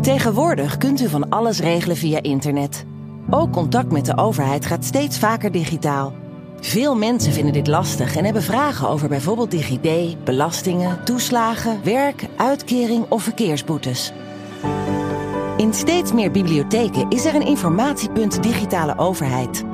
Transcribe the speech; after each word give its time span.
Tegenwoordig 0.00 0.76
kunt 0.76 1.00
u 1.00 1.08
van 1.08 1.28
alles 1.28 1.60
regelen 1.60 1.96
via 1.96 2.22
internet. 2.22 2.84
Ook 3.30 3.52
contact 3.52 3.92
met 3.92 4.06
de 4.06 4.16
overheid 4.16 4.66
gaat 4.66 4.84
steeds 4.84 5.18
vaker 5.18 5.52
digitaal. 5.52 6.12
Veel 6.60 6.96
mensen 6.96 7.32
vinden 7.32 7.52
dit 7.52 7.66
lastig 7.66 8.16
en 8.16 8.24
hebben 8.24 8.42
vragen 8.42 8.88
over 8.88 9.08
bijvoorbeeld 9.08 9.50
DigiD, 9.50 10.24
belastingen, 10.24 11.04
toeslagen, 11.04 11.80
werk, 11.84 12.26
uitkering 12.36 13.04
of 13.08 13.22
verkeersboetes. 13.22 14.12
In 15.56 15.74
steeds 15.74 16.12
meer 16.12 16.30
bibliotheken 16.30 17.10
is 17.10 17.24
er 17.24 17.34
een 17.34 17.46
informatiepunt 17.46 18.42
digitale 18.42 18.98
overheid. 18.98 19.64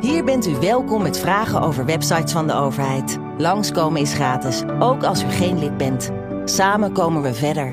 Hier 0.00 0.24
bent 0.24 0.46
u 0.46 0.56
welkom 0.60 1.02
met 1.02 1.18
vragen 1.18 1.60
over 1.60 1.84
websites 1.84 2.32
van 2.32 2.46
de 2.46 2.54
overheid. 2.54 3.18
Langskomen 3.38 4.00
is 4.00 4.14
gratis, 4.14 4.62
ook 4.78 5.02
als 5.02 5.22
u 5.22 5.30
geen 5.30 5.58
lid 5.58 5.76
bent. 5.76 6.10
Samen 6.44 6.92
komen 6.92 7.22
we 7.22 7.34
verder. 7.34 7.72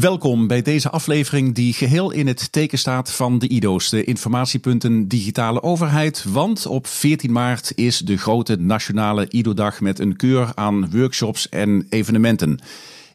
Welkom 0.00 0.46
bij 0.46 0.62
deze 0.62 0.90
aflevering 0.90 1.54
die 1.54 1.72
geheel 1.72 2.10
in 2.10 2.26
het 2.26 2.52
teken 2.52 2.78
staat 2.78 3.12
van 3.12 3.38
de 3.38 3.48
IDO's, 3.48 3.88
de 3.88 4.04
informatiepunten 4.04 5.08
digitale 5.08 5.62
overheid. 5.62 6.24
Want 6.24 6.66
op 6.66 6.86
14 6.86 7.32
maart 7.32 7.72
is 7.74 7.98
de 7.98 8.16
grote 8.16 8.56
nationale 8.56 9.28
IDO-dag 9.28 9.80
met 9.80 9.98
een 9.98 10.16
keur 10.16 10.52
aan 10.54 10.90
workshops 10.90 11.48
en 11.48 11.86
evenementen. 11.90 12.58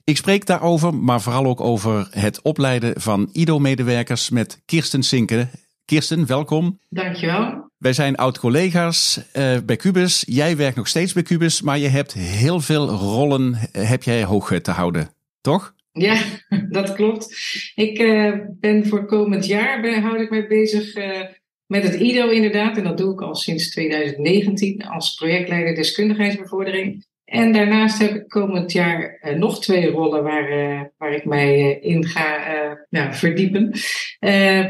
Ik 0.03 0.17
spreek 0.17 0.45
daarover, 0.45 0.93
maar 0.93 1.21
vooral 1.21 1.45
ook 1.45 1.61
over 1.61 2.07
het 2.11 2.41
opleiden 2.41 3.01
van 3.01 3.29
IDO-medewerkers 3.31 4.29
met 4.29 4.61
Kirsten 4.65 5.03
Sinken. 5.03 5.49
Kirsten, 5.85 6.25
welkom. 6.25 6.79
Dankjewel. 6.89 7.71
Wij 7.77 7.93
zijn 7.93 8.15
oud-collega's 8.15 9.17
uh, 9.33 9.57
bij 9.65 9.75
Cubus. 9.75 10.23
Jij 10.27 10.57
werkt 10.57 10.77
nog 10.77 10.87
steeds 10.87 11.13
bij 11.13 11.23
Cubus, 11.23 11.61
maar 11.61 11.77
je 11.77 11.87
hebt 11.87 12.13
heel 12.13 12.59
veel 12.59 12.89
rollen 12.89 13.57
heb 13.71 14.03
jij 14.03 14.23
hoog 14.23 14.59
te 14.61 14.71
houden, 14.71 15.09
toch? 15.41 15.77
Ja, 15.91 16.21
dat 16.69 16.93
klopt. 16.93 17.27
Ik 17.75 17.99
uh, 17.99 18.33
ben 18.59 18.87
voor 18.87 19.05
komend 19.05 19.45
jaar 19.45 19.81
ben, 19.81 20.01
houd 20.01 20.21
ik 20.21 20.29
mij 20.29 20.47
bezig 20.47 20.95
uh, 20.95 21.21
met 21.65 21.83
het 21.83 21.93
IDO 21.93 22.29
inderdaad. 22.29 22.77
En 22.77 22.83
dat 22.83 22.97
doe 22.97 23.13
ik 23.13 23.21
al 23.21 23.35
sinds 23.35 23.71
2019 23.71 24.85
als 24.85 25.13
projectleider 25.13 25.75
deskundigheidsbevordering. 25.75 27.07
En 27.25 27.51
daarnaast 27.51 27.99
heb 27.99 28.15
ik 28.15 28.27
komend 28.27 28.71
jaar 28.71 29.19
uh, 29.21 29.35
nog 29.35 29.61
twee 29.61 29.87
rollen 29.87 30.23
waar, 30.23 30.91
waar 30.97 31.13
ik 31.13 31.25
mij 31.25 31.79
in 31.79 32.05
ga 32.05 32.77
nou, 32.89 33.13
verdiepen. 33.13 33.71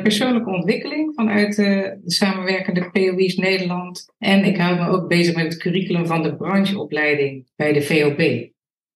persoonlijke 0.04 0.50
ontwikkeling 0.50 1.12
vanuit 1.16 1.56
de 1.56 2.02
samenwerkende 2.06 2.90
POI's 2.92 3.36
Nederland. 3.36 4.06
En 4.18 4.44
ik 4.44 4.58
hou 4.58 4.76
me 4.76 4.88
ook 4.88 5.08
bezig 5.08 5.36
met 5.36 5.46
het 5.46 5.58
curriculum 5.58 6.06
van 6.06 6.24
de 6.24 6.36
brancheopleiding 6.36 7.48
bij 7.56 7.74
de 7.74 7.82
VOB. 7.82 8.52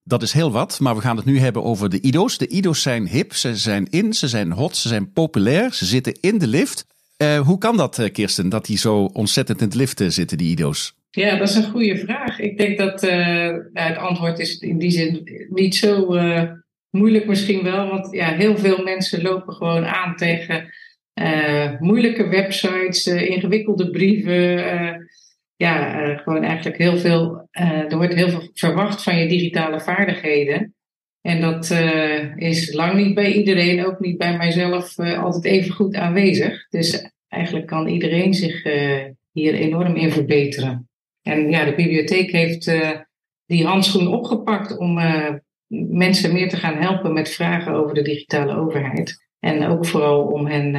Dat 0.06 0.22
is 0.22 0.34
heel 0.34 0.52
wat, 0.52 0.80
maar 0.80 0.96
we 0.96 1.02
gaan 1.02 1.18
het 1.18 1.26
nu 1.26 1.40
hebben 1.40 1.64
over 1.64 1.90
de 1.90 2.02
IDO's. 2.02 2.38
De 2.38 2.48
IDO's 2.48 2.82
zijn 2.82 3.08
hip, 3.08 3.34
ze 3.34 3.56
zijn 3.56 3.88
in, 3.90 4.14
ze 4.14 4.28
zijn 4.28 4.52
hot, 4.52 4.78
ze 4.78 4.88
zijn 4.88 5.12
populair, 5.12 5.73
ze 5.73 5.86
zitten 5.86 6.18
in 6.22 6.38
de 6.38 6.48
lift. 6.48 6.86
Uh, 7.18 7.40
hoe 7.40 7.58
kan 7.58 7.78
dat, 7.78 8.00
eh, 8.00 8.12
Kirsten, 8.12 8.50
dat 8.50 8.66
die 8.66 8.78
zo 8.78 9.04
ontzettend 9.04 9.62
in 9.62 9.70
de 9.70 9.78
lift 9.78 10.02
eh, 10.02 10.08
zitten, 10.08 10.38
die 10.38 10.52
IDO's? 10.52 10.96
Ja, 11.09 11.38
dat 11.38 11.50
is 11.50 11.56
een 11.56 11.72
goede 11.72 11.98
vraag. 11.98 12.40
Ik 12.40 12.58
denk 12.58 12.78
dat 12.78 13.04
uh, 13.04 13.58
het 13.74 13.98
antwoord 13.98 14.40
is 14.40 14.59
in 14.59 14.78
die 14.78 14.92
zin 14.92 15.30
niet 15.50 15.75
zo 15.75 16.16
uh, 16.16 16.44
moeilijk 16.90 17.28
misschien 17.28 17.63
wel. 17.63 17.88
Want 17.88 18.13
ja, 18.13 18.31
heel 18.31 18.58
veel 18.58 18.84
mensen 18.84 19.22
lopen 19.22 19.53
gewoon 19.53 19.86
aan 19.86 20.16
tegen 20.16 20.74
moeilijke 21.80 22.28
websites, 22.28 23.08
ingewikkelde 23.08 23.90
brieven 23.90 25.08
ja, 25.63 26.01
uh, 26.01 26.18
gewoon 26.18 26.44
eigenlijk 26.44 26.78
heel 26.78 26.97
veel, 26.97 27.47
uh, 27.51 27.91
er 27.91 27.97
wordt 27.97 28.13
heel 28.13 28.29
veel 28.29 28.50
verwacht 28.53 29.03
van 29.03 29.18
je 29.18 29.28
digitale 29.28 29.79
vaardigheden. 29.79 30.75
En 31.22 31.41
dat 31.41 31.69
uh, 31.72 32.38
is 32.38 32.74
lang 32.74 32.94
niet 32.94 33.16
bij 33.16 33.34
iedereen, 33.34 33.85
ook 33.85 34.00
niet 34.00 34.18
bij 34.18 34.38
mijzelf, 34.38 35.00
altijd 35.00 35.46
even 35.46 35.74
goed 35.74 35.96
aanwezig. 35.96 36.68
Dus 36.69 37.12
eigenlijk 37.28 37.68
kan 37.68 37.88
iedereen 37.88 38.34
zich 38.34 38.63
hier 39.31 39.53
enorm 39.53 39.96
in 39.96 40.12
verbeteren. 40.12 40.90
En 41.22 41.50
ja, 41.50 41.66
de 41.66 41.75
bibliotheek 41.75 42.31
heeft 42.31 42.72
die 43.45 43.66
handschoen 43.66 44.07
opgepakt 44.07 44.78
om 44.78 45.00
mensen 45.90 46.34
meer 46.34 46.50
te 46.50 46.57
gaan 46.57 46.78
helpen 46.78 47.13
met 47.13 47.30
vragen 47.30 47.74
over 47.74 47.94
de 47.94 48.01
digitale 48.01 48.56
overheid. 48.56 49.28
En 49.40 49.68
ook 49.68 49.85
vooral 49.85 50.22
om 50.22 50.45
hen 50.45 50.72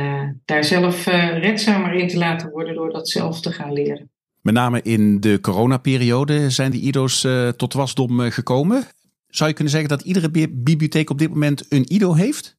daar 0.44 0.64
zelf 0.64 1.06
redzamer 1.40 1.92
in 1.92 2.08
te 2.08 2.18
laten 2.18 2.50
worden 2.50 2.74
door 2.74 2.92
dat 2.92 3.08
zelf 3.08 3.40
te 3.40 3.52
gaan 3.52 3.72
leren. 3.72 4.13
Met 4.44 4.54
name 4.54 4.82
in 4.82 5.20
de 5.20 5.40
coronaperiode 5.40 6.50
zijn 6.50 6.70
die 6.70 6.82
IDO's 6.82 7.24
uh, 7.24 7.48
tot 7.48 7.72
wasdom 7.72 8.20
uh, 8.20 8.30
gekomen. 8.30 8.84
Zou 9.26 9.48
je 9.48 9.54
kunnen 9.54 9.72
zeggen 9.72 9.90
dat 9.90 10.02
iedere 10.02 10.30
bibliotheek 10.50 11.10
op 11.10 11.18
dit 11.18 11.28
moment 11.28 11.66
een 11.68 11.84
IDO 11.88 12.14
heeft? 12.14 12.56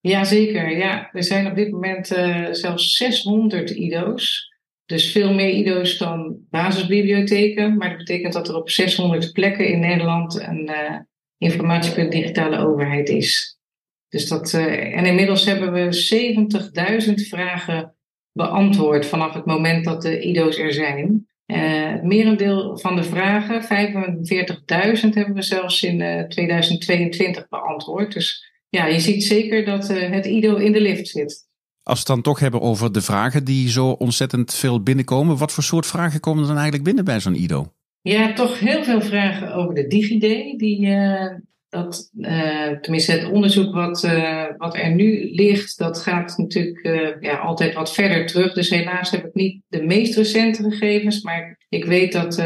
Jazeker, 0.00 0.76
ja. 0.76 1.12
Er 1.12 1.24
zijn 1.24 1.46
op 1.46 1.54
dit 1.54 1.70
moment 1.70 2.16
uh, 2.16 2.48
zelfs 2.50 2.96
600 2.96 3.70
IDO's. 3.70 4.52
Dus 4.86 5.12
veel 5.12 5.34
meer 5.34 5.50
IDO's 5.50 5.98
dan 5.98 6.36
basisbibliotheken. 6.50 7.76
Maar 7.76 7.88
dat 7.88 7.98
betekent 7.98 8.32
dat 8.32 8.48
er 8.48 8.56
op 8.56 8.70
600 8.70 9.32
plekken 9.32 9.68
in 9.68 9.80
Nederland 9.80 10.40
een 10.40 10.70
informatiepunt 11.38 12.12
digitale 12.12 12.58
overheid 12.58 13.08
is. 13.08 13.58
Dus 14.08 14.28
dat, 14.28 14.52
en 14.52 15.06
inmiddels 15.06 15.44
hebben 15.44 15.72
we 15.72 17.06
70.000 17.06 17.28
vragen 17.28 17.93
beantwoord 18.34 19.06
vanaf 19.06 19.34
het 19.34 19.44
moment 19.44 19.84
dat 19.84 20.02
de 20.02 20.20
IDO's 20.20 20.58
er 20.58 20.72
zijn. 20.72 21.26
Uh, 21.46 21.90
het 21.90 22.02
merendeel 22.02 22.78
van 22.78 22.96
de 22.96 23.02
vragen, 23.02 23.62
45.000, 23.62 23.68
hebben 25.10 25.34
we 25.34 25.42
zelfs 25.42 25.82
in 25.82 26.00
uh, 26.00 26.20
eh, 26.20 26.28
2022 26.28 27.48
beantwoord. 27.48 28.12
Dus 28.12 28.52
ja, 28.68 28.86
je 28.86 29.00
ziet 29.00 29.24
zeker 29.24 29.64
dat 29.64 29.90
uh, 29.90 30.10
het 30.10 30.26
IDO 30.26 30.56
in 30.56 30.72
de 30.72 30.80
lift 30.80 31.08
zit. 31.08 31.48
Als 31.82 32.02
we 32.02 32.04
het 32.04 32.06
dan 32.06 32.22
toch 32.22 32.40
hebben 32.40 32.60
over 32.60 32.92
de 32.92 33.02
vragen 33.02 33.44
die 33.44 33.70
zo 33.70 33.90
ontzettend 33.90 34.54
veel 34.54 34.82
binnenkomen, 34.82 35.36
wat 35.36 35.52
voor 35.52 35.62
soort 35.62 35.86
vragen 35.86 36.20
komen 36.20 36.40
er 36.40 36.46
dan 36.46 36.56
eigenlijk 36.56 36.84
binnen 36.84 37.04
bij 37.04 37.20
zo'n 37.20 37.34
IDO? 37.34 37.72
Ja, 38.00 38.32
toch 38.32 38.58
heel 38.58 38.84
veel 38.84 39.00
vragen 39.00 39.54
over 39.54 39.74
de 39.74 39.86
DigiD, 39.86 40.58
die 40.58 40.86
dat, 41.74 42.10
uh, 42.18 42.70
tenminste, 42.70 43.12
het 43.12 43.30
onderzoek 43.30 43.74
wat, 43.74 44.04
uh, 44.04 44.44
wat 44.56 44.76
er 44.76 44.94
nu 44.94 45.30
ligt, 45.32 45.78
dat 45.78 45.98
gaat 46.02 46.34
natuurlijk 46.36 46.86
uh, 46.86 47.08
ja, 47.20 47.36
altijd 47.36 47.74
wat 47.74 47.94
verder 47.94 48.26
terug. 48.26 48.52
Dus 48.52 48.70
helaas 48.70 49.10
heb 49.10 49.24
ik 49.24 49.34
niet 49.34 49.62
de 49.68 49.82
meest 49.82 50.16
recente 50.16 50.62
gegevens, 50.62 51.22
maar 51.22 51.64
ik 51.68 51.84
weet 51.84 52.12
dat 52.12 52.44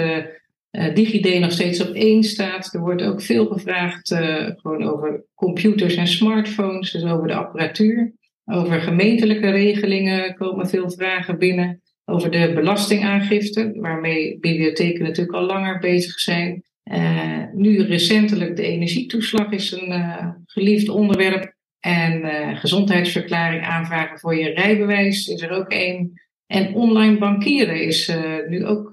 DigiD 0.95 1.41
nog 1.41 1.53
steeds 1.53 1.81
op 1.89 1.95
één 1.95 2.23
staat. 2.23 2.75
Er 2.75 2.81
wordt 2.81 3.03
ook 3.03 3.23
veel 3.23 3.47
gevraagd 3.47 4.15
gewoon 4.57 4.83
over 4.83 5.25
computers 5.35 5.95
en 5.95 6.07
smartphones, 6.07 6.93
dus 6.93 7.05
over 7.05 7.29
de 7.29 7.35
apparatuur. 7.35 8.13
Over 8.45 8.81
gemeentelijke 8.81 9.51
regelingen 9.51 10.35
komen 10.35 10.69
veel 10.69 10.91
vragen 10.91 11.39
binnen. 11.39 11.81
Over 12.05 12.31
de 12.31 12.53
belastingaangifte, 12.55 13.73
waarmee 13.75 14.39
bibliotheken 14.41 15.03
natuurlijk 15.03 15.37
al 15.37 15.47
langer 15.47 15.79
bezig 15.79 16.19
zijn. 16.19 16.63
Uh, 16.93 17.43
nu 17.53 17.83
recentelijk 17.83 18.57
de 18.57 18.63
energietoeslag 18.63 19.51
is 19.51 19.73
een 19.73 19.91
uh, 19.91 20.29
geliefd 20.45 20.89
onderwerp. 20.89 21.57
En 21.81 22.25
uh, 22.25 22.59
gezondheidsverklaring 22.59 23.65
aanvragen 23.65 24.19
voor 24.19 24.37
je 24.37 24.51
rijbewijs 24.51 25.29
is 25.29 25.43
er 25.43 25.51
ook 25.51 25.69
één. 25.69 26.13
En 26.47 26.75
online 26.75 27.19
bankieren 27.19 27.83
is 27.83 28.13
nu 28.49 28.67
ook 28.67 28.93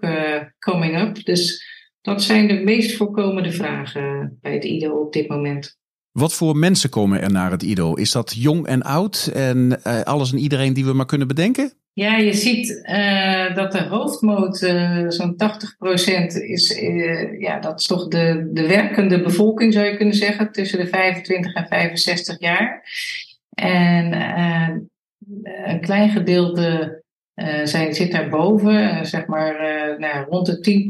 coming 0.60 1.00
up. 1.00 1.24
Dus 1.24 1.64
dat 2.02 2.24
zijn 2.24 2.48
de 2.48 2.54
meest 2.54 2.96
voorkomende 2.96 3.52
vragen 3.52 4.38
bij 4.42 4.54
het 4.54 4.64
IDO 4.64 4.92
op 4.92 5.14
dit 5.14 5.28
moment. 5.28 5.78
Wat 6.16 6.34
voor 6.34 6.58
mensen 6.58 6.90
komen 6.90 7.22
er 7.22 7.32
naar 7.32 7.52
het 7.52 7.64
IDO? 7.64 7.94
Is 7.94 8.12
dat 8.12 8.34
jong 8.38 8.68
en 8.68 8.82
oud 8.82 9.30
en 9.34 9.84
alles 10.04 10.32
en 10.32 10.38
iedereen 10.38 10.74
die 10.74 10.86
we 10.86 10.94
maar 10.94 11.06
kunnen 11.06 11.28
bedenken? 11.28 11.72
Ja, 11.94 12.18
je 12.18 12.34
ziet 12.34 12.70
uh, 12.84 13.56
dat 13.56 13.72
de 13.72 13.84
hoofdmoot 13.84 14.62
uh, 14.62 15.10
zo'n 15.10 15.34
80% 15.34 15.38
is, 16.48 16.80
ja, 17.40 17.60
dat 17.60 17.80
is 17.80 17.86
toch 17.86 18.08
de, 18.08 18.50
de 18.54 18.68
werkende 18.68 19.22
bevolking 19.22 19.74
zou 19.74 19.86
je 19.86 19.98
kunnen 19.98 20.16
zeggen, 20.16 20.52
tussen 20.52 20.80
de 20.80 20.88
25 20.88 21.54
en 21.54 21.68
65 21.68 22.40
jaar. 22.40 22.84
En 23.50 24.14
een 25.66 25.82
klein 25.82 26.10
gedeelte 26.10 27.04
zijn, 27.64 27.94
zit 27.94 28.12
daarboven, 28.12 29.06
zeg 29.06 29.26
maar 29.26 29.56
nou, 30.00 30.26
rond 30.30 30.46
de 30.46 30.86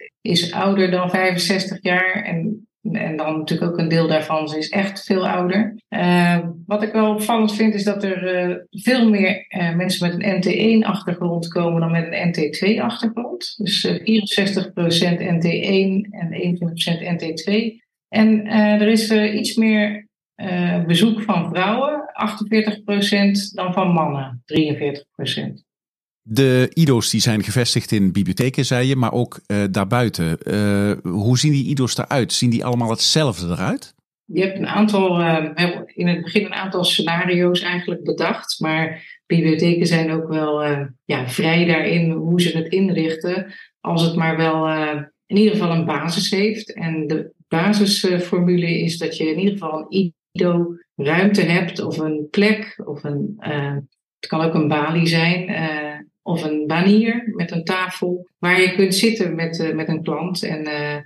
10% 0.00 0.12
is 0.20 0.52
ouder 0.52 0.90
dan 0.90 1.10
65 1.10 1.78
jaar. 1.80 2.22
En 2.24 2.66
En 2.92 3.16
dan 3.16 3.38
natuurlijk 3.38 3.72
ook 3.72 3.78
een 3.78 3.88
deel 3.88 4.08
daarvan 4.08 4.54
is 4.54 4.68
echt 4.68 5.04
veel 5.04 5.28
ouder. 5.28 5.74
Uh, 5.88 6.38
wat 6.66 6.82
ik 6.82 6.92
wel 6.92 7.14
opvallend 7.14 7.54
vind 7.54 7.74
is 7.74 7.84
dat 7.84 8.04
er 8.04 8.48
uh, 8.48 8.56
veel 8.70 9.10
meer 9.10 9.46
uh, 9.48 9.74
mensen 9.74 10.08
met 10.08 10.22
een 10.22 10.82
NT1-achtergrond 10.82 11.48
komen 11.48 11.80
dan 11.80 11.90
met 11.90 12.06
een 12.10 12.34
NT2-achtergrond. 12.34 13.54
Dus 13.56 13.88
64% 13.88 13.92
NT1 15.18 16.10
en 16.10 16.28
21% 16.30 17.22
NT2. 17.22 17.82
En 18.08 18.46
er 18.46 18.88
is 18.88 19.12
iets 19.12 19.56
meer 19.56 20.08
bezoek 20.86 21.22
van 21.22 21.48
vrouwen, 21.48 22.00
48% 22.00 23.52
dan 23.52 23.72
van 23.72 23.92
mannen, 23.92 24.42
43%. 24.44 25.73
De 26.26 26.70
IDO's 26.74 27.10
die 27.10 27.20
zijn 27.20 27.42
gevestigd 27.42 27.92
in 27.92 28.12
bibliotheken, 28.12 28.64
zei 28.64 28.88
je, 28.88 28.96
maar 28.96 29.12
ook 29.12 29.40
uh, 29.46 29.64
daarbuiten. 29.70 30.38
Uh, 30.42 31.12
hoe 31.12 31.38
zien 31.38 31.52
die 31.52 31.66
IDO's 31.66 31.98
eruit? 31.98 32.32
Zien 32.32 32.50
die 32.50 32.64
allemaal 32.64 32.90
hetzelfde 32.90 33.46
eruit? 33.46 33.94
Je 34.24 34.40
hebt 34.40 34.58
een 34.58 34.66
aantal, 34.66 35.20
uh, 35.20 35.44
in 35.86 36.08
het 36.08 36.22
begin 36.22 36.44
een 36.44 36.54
aantal 36.54 36.84
scenario's 36.84 37.60
eigenlijk 37.60 38.04
bedacht, 38.04 38.60
maar 38.60 39.02
bibliotheken 39.26 39.86
zijn 39.86 40.10
ook 40.10 40.28
wel 40.28 40.64
ja, 41.04 41.28
vrij 41.28 41.64
daarin 41.64 42.10
hoe 42.10 42.40
ze 42.40 42.56
het 42.56 42.72
inrichten, 42.72 43.54
als 43.80 44.02
het 44.02 44.14
maar 44.14 44.36
wel 44.36 44.68
in 45.26 45.36
ieder 45.36 45.52
geval 45.52 45.70
een 45.70 45.84
basis 45.84 46.30
heeft. 46.30 46.74
En 46.74 47.06
de 47.06 47.32
basisformule 47.48 48.78
is 48.78 48.98
dat 48.98 49.16
je 49.16 49.30
in 49.30 49.38
ieder 49.38 49.52
geval 49.52 49.78
een 49.78 50.12
IDO 50.32 50.76
ruimte 50.96 51.42
hebt 51.42 51.80
of 51.80 51.98
een 51.98 52.28
plek 52.30 52.82
of 52.84 53.04
een, 53.04 53.34
het 54.18 54.26
kan 54.28 54.40
ook 54.40 54.54
een 54.54 54.68
balie 54.68 55.06
zijn 55.06 55.48
of 56.24 56.44
een 56.44 56.66
banier 56.66 57.32
met 57.34 57.50
een 57.50 57.64
tafel 57.64 58.28
waar 58.38 58.60
je 58.60 58.74
kunt 58.74 58.94
zitten 58.94 59.34
met, 59.34 59.58
uh, 59.58 59.74
met 59.74 59.88
een 59.88 60.02
klant. 60.02 60.42
En 60.42 60.68
uh, 60.68 60.96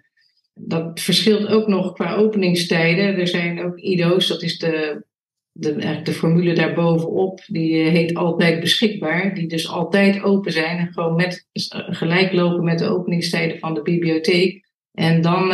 dat 0.55 1.01
verschilt 1.01 1.47
ook 1.47 1.67
nog 1.67 1.93
qua 1.93 2.15
openingstijden. 2.15 3.19
Er 3.19 3.29
zijn 3.29 3.65
ook 3.65 3.79
IDO's, 3.79 4.29
dat 4.29 4.43
is 4.43 4.59
de, 4.59 5.05
de, 5.53 6.01
de 6.03 6.13
formule 6.13 6.53
daarbovenop, 6.53 7.41
die 7.47 7.85
uh, 7.85 7.91
heet 7.91 8.15
altijd 8.15 8.61
beschikbaar. 8.61 9.35
Die 9.35 9.49
dus 9.49 9.69
altijd 9.69 10.23
open 10.23 10.53
zijn 10.53 10.79
en 10.79 10.93
gewoon 10.93 11.15
met, 11.15 11.47
gelijk 11.73 12.33
lopen 12.33 12.65
met 12.65 12.79
de 12.79 12.89
openingstijden 12.89 13.59
van 13.59 13.75
de 13.75 13.83
bibliotheek. 13.83 14.67
En 14.93 15.21
dan 15.21 15.53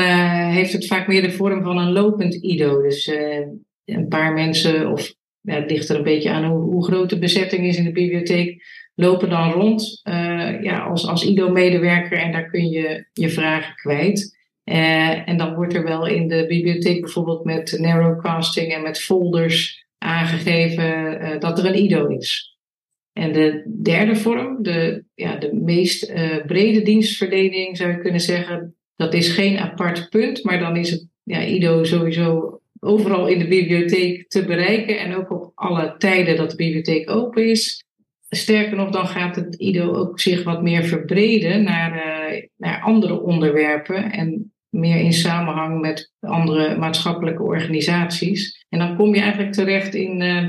heeft 0.50 0.72
het 0.72 0.86
vaak 0.86 1.08
meer 1.08 1.22
de 1.22 1.32
vorm 1.32 1.62
van 1.62 1.78
een 1.78 1.92
lopend 1.92 2.34
IDO. 2.34 2.82
Dus 2.82 3.06
een 3.84 4.08
paar 4.08 4.32
mensen, 4.32 4.90
of 4.90 5.14
het 5.42 5.70
ligt 5.70 5.88
er 5.88 5.96
een 5.96 6.02
beetje 6.02 6.30
aan 6.30 6.44
hoe, 6.44 6.62
hoe 6.62 6.84
groot 6.84 7.10
de 7.10 7.18
bezetting 7.18 7.66
is 7.66 7.76
in 7.76 7.84
de 7.84 7.92
bibliotheek 7.92 8.62
lopen 8.94 9.30
dan 9.30 9.52
rond 9.52 10.00
uh, 10.08 10.62
ja, 10.62 10.78
als, 10.78 11.06
als 11.06 11.24
IDO-medewerker 11.24 12.18
en 12.18 12.32
daar 12.32 12.50
kun 12.50 12.68
je 12.68 13.06
je 13.12 13.28
vragen 13.28 13.74
kwijt. 13.74 14.42
Uh, 14.64 15.28
en 15.28 15.36
dan 15.36 15.54
wordt 15.54 15.74
er 15.74 15.84
wel 15.84 16.06
in 16.06 16.28
de 16.28 16.46
bibliotheek 16.46 17.00
bijvoorbeeld 17.00 17.44
met 17.44 17.76
narrowcasting 17.80 18.72
en 18.72 18.82
met 18.82 19.00
folders 19.00 19.86
aangegeven 19.98 21.22
uh, 21.22 21.40
dat 21.40 21.58
er 21.58 21.66
een 21.66 21.82
IDO 21.82 22.06
is. 22.06 22.58
En 23.12 23.32
de 23.32 23.78
derde 23.82 24.16
vorm, 24.16 24.62
de, 24.62 25.04
ja, 25.14 25.36
de 25.36 25.54
meest 25.54 26.12
brede 26.46 26.82
dienstverlening 26.82 27.76
zou 27.76 27.90
je 27.90 27.98
kunnen 27.98 28.20
zeggen, 28.20 28.74
dat 28.96 29.14
is 29.14 29.28
geen 29.28 29.58
apart 29.58 30.08
punt, 30.10 30.44
maar 30.44 30.58
dan 30.58 30.76
is 30.76 30.90
het 30.90 31.06
ja, 31.22 31.42
IDO 31.42 31.84
sowieso 31.84 32.60
overal 32.80 33.26
in 33.26 33.38
de 33.38 33.48
bibliotheek 33.48 34.28
te 34.28 34.44
bereiken 34.44 34.98
en 34.98 35.14
ook 35.14 35.30
op 35.30 35.52
alle 35.54 35.94
tijden 35.98 36.36
dat 36.36 36.50
de 36.50 36.56
bibliotheek 36.56 37.10
open 37.10 37.50
is. 37.50 37.83
Sterker 38.34 38.76
nog, 38.76 38.90
dan 38.90 39.06
gaat 39.06 39.36
het 39.36 39.54
IDO 39.54 39.94
ook 39.94 40.20
zich 40.20 40.42
wat 40.42 40.62
meer 40.62 40.84
verbreden 40.84 41.62
naar, 41.62 41.96
uh, 41.96 42.42
naar 42.56 42.80
andere 42.80 43.20
onderwerpen 43.20 44.12
en 44.12 44.52
meer 44.68 45.00
in 45.00 45.12
samenhang 45.12 45.80
met 45.80 46.12
andere 46.20 46.76
maatschappelijke 46.76 47.42
organisaties. 47.42 48.66
En 48.68 48.78
dan 48.78 48.96
kom 48.96 49.14
je 49.14 49.20
eigenlijk 49.20 49.52
terecht 49.52 49.94
in 49.94 50.20
uh, 50.20 50.48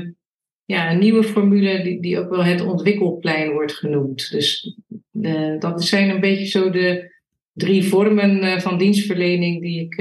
ja, 0.64 0.90
een 0.90 0.98
nieuwe 0.98 1.22
formule 1.22 1.82
die, 1.82 2.00
die 2.00 2.18
ook 2.18 2.30
wel 2.30 2.44
het 2.44 2.60
ontwikkelplein 2.60 3.52
wordt 3.52 3.72
genoemd. 3.72 4.30
Dus 4.30 4.76
uh, 5.12 5.58
dat 5.58 5.84
zijn 5.84 6.10
een 6.10 6.20
beetje 6.20 6.46
zo 6.46 6.70
de 6.70 7.14
drie 7.52 7.84
vormen 7.84 8.60
van 8.60 8.78
dienstverlening 8.78 9.62
die 9.62 9.80
ik 9.80 9.94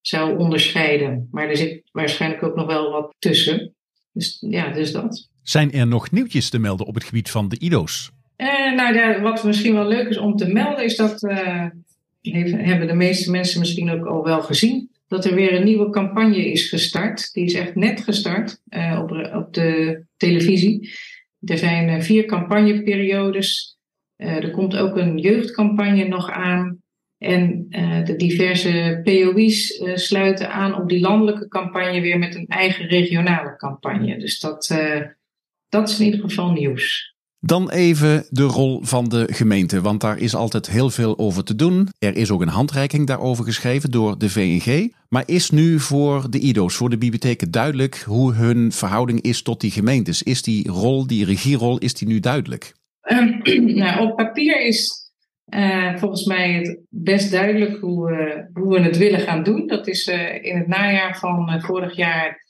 zou 0.00 0.38
onderscheiden. 0.38 1.28
Maar 1.30 1.48
er 1.48 1.56
zit 1.56 1.82
waarschijnlijk 1.92 2.42
ook 2.42 2.56
nog 2.56 2.66
wel 2.66 2.90
wat 2.90 3.14
tussen. 3.18 3.74
Dus 4.18 4.38
ja, 4.40 4.72
dus 4.72 4.92
dat. 4.92 5.28
Zijn 5.42 5.72
er 5.72 5.86
nog 5.86 6.10
nieuwtjes 6.10 6.50
te 6.50 6.58
melden 6.58 6.86
op 6.86 6.94
het 6.94 7.04
gebied 7.04 7.30
van 7.30 7.48
de 7.48 7.58
IDO's? 7.58 8.10
Uh, 8.36 8.74
nou, 8.74 8.94
ja, 8.94 9.20
wat 9.20 9.44
misschien 9.44 9.74
wel 9.74 9.86
leuk 9.86 10.08
is 10.08 10.18
om 10.18 10.36
te 10.36 10.48
melden, 10.48 10.84
is 10.84 10.96
dat 10.96 11.22
uh, 11.22 11.66
hebben 12.22 12.86
de 12.86 12.94
meeste 12.94 13.30
mensen 13.30 13.60
misschien 13.60 13.90
ook 13.90 14.06
al 14.06 14.24
wel 14.24 14.42
gezien. 14.42 14.90
Dat 15.08 15.24
er 15.24 15.34
weer 15.34 15.54
een 15.54 15.64
nieuwe 15.64 15.90
campagne 15.90 16.50
is 16.50 16.68
gestart. 16.68 17.32
Die 17.32 17.44
is 17.44 17.54
echt 17.54 17.74
net 17.74 18.00
gestart 18.00 18.60
uh, 18.70 19.00
op, 19.02 19.30
op, 19.34 19.54
de 19.54 20.02
televisie. 20.16 20.90
Er 21.40 21.58
zijn 21.58 22.02
vier 22.02 22.24
campagneperiodes. 22.24 23.78
er 24.16 24.50
komt 24.50 24.76
ook 24.76 24.96
een 24.96 25.18
jeugdcampagne 25.18 26.08
nog 26.08 26.30
aan. 26.30 26.82
En 27.18 27.66
de 28.04 28.14
diverse 28.16 29.00
POI's 29.04 29.82
sluiten 29.94 30.52
aan 30.52 30.74
op 30.74 30.88
die 30.88 31.00
landelijke 31.00 31.48
campagne 31.48 32.00
weer 32.00 32.18
met 32.18 32.34
een 32.34 32.46
eigen 32.46 32.86
regionale 32.86 33.56
campagne. 33.56 34.18
Dus 34.18 34.40
dat 34.40 34.76
dat 35.68 35.88
is 35.88 35.98
in 35.98 36.04
ieder 36.04 36.20
geval 36.20 36.50
nieuws. 36.50 37.16
Dan 37.40 37.70
even 37.70 38.26
de 38.30 38.42
rol 38.42 38.80
van 38.82 39.08
de 39.08 39.28
gemeente, 39.32 39.80
want 39.80 40.00
daar 40.00 40.18
is 40.18 40.34
altijd 40.34 40.70
heel 40.70 40.90
veel 40.90 41.18
over 41.18 41.44
te 41.44 41.54
doen. 41.54 41.88
Er 41.98 42.16
is 42.16 42.30
ook 42.30 42.40
een 42.40 42.48
handreiking 42.48 43.06
daarover 43.06 43.44
geschreven 43.44 43.90
door 43.90 44.18
de 44.18 44.30
VNG. 44.30 44.92
Maar 45.08 45.22
is 45.26 45.50
nu 45.50 45.80
voor 45.80 46.30
de 46.30 46.38
IDO's, 46.38 46.74
voor 46.74 46.90
de 46.90 46.98
bibliotheken 46.98 47.50
duidelijk 47.50 47.96
hoe 47.96 48.34
hun 48.34 48.72
verhouding 48.72 49.20
is 49.20 49.42
tot 49.42 49.60
die 49.60 49.70
gemeentes? 49.70 50.22
Is 50.22 50.42
die 50.42 50.68
rol, 50.68 51.06
die 51.06 51.24
regierol, 51.24 51.78
is 51.78 51.94
die 51.94 52.08
nu 52.08 52.20
duidelijk? 52.20 52.74
Um, 53.10 53.40
nou, 53.82 54.08
op 54.08 54.16
papier 54.16 54.66
is 54.66 55.07
uh, 55.50 55.96
volgens 55.96 56.24
mij 56.24 56.52
het 56.52 56.80
best 56.88 57.30
duidelijk 57.30 57.78
hoe, 57.80 58.10
uh, 58.10 58.62
hoe 58.62 58.74
we 58.74 58.80
het 58.80 58.96
willen 58.96 59.20
gaan 59.20 59.42
doen. 59.42 59.66
Dat 59.66 59.86
is 59.86 60.08
uh, 60.08 60.44
in 60.44 60.56
het 60.56 60.66
najaar 60.66 61.18
van 61.18 61.60
vorig 61.60 61.96
jaar 61.96 62.46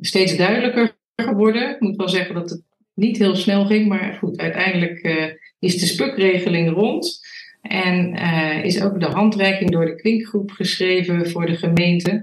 steeds 0.00 0.36
duidelijker 0.36 0.96
geworden. 1.16 1.70
Ik 1.70 1.80
moet 1.80 1.96
wel 1.96 2.08
zeggen 2.08 2.34
dat 2.34 2.50
het 2.50 2.62
niet 2.94 3.18
heel 3.18 3.36
snel 3.36 3.66
ging, 3.66 3.88
maar 3.88 4.16
goed, 4.20 4.38
uiteindelijk 4.38 5.00
is 5.58 5.80
de 5.80 5.86
spukregeling 5.86 6.74
rond. 6.74 7.20
En 7.60 8.14
is 8.64 8.82
ook 8.82 9.00
de 9.00 9.06
handreiking 9.06 9.70
door 9.70 9.84
de 9.84 9.94
Kwinkgroep 9.94 10.50
geschreven 10.50 11.30
voor 11.30 11.46
de 11.46 11.56
gemeente. 11.56 12.22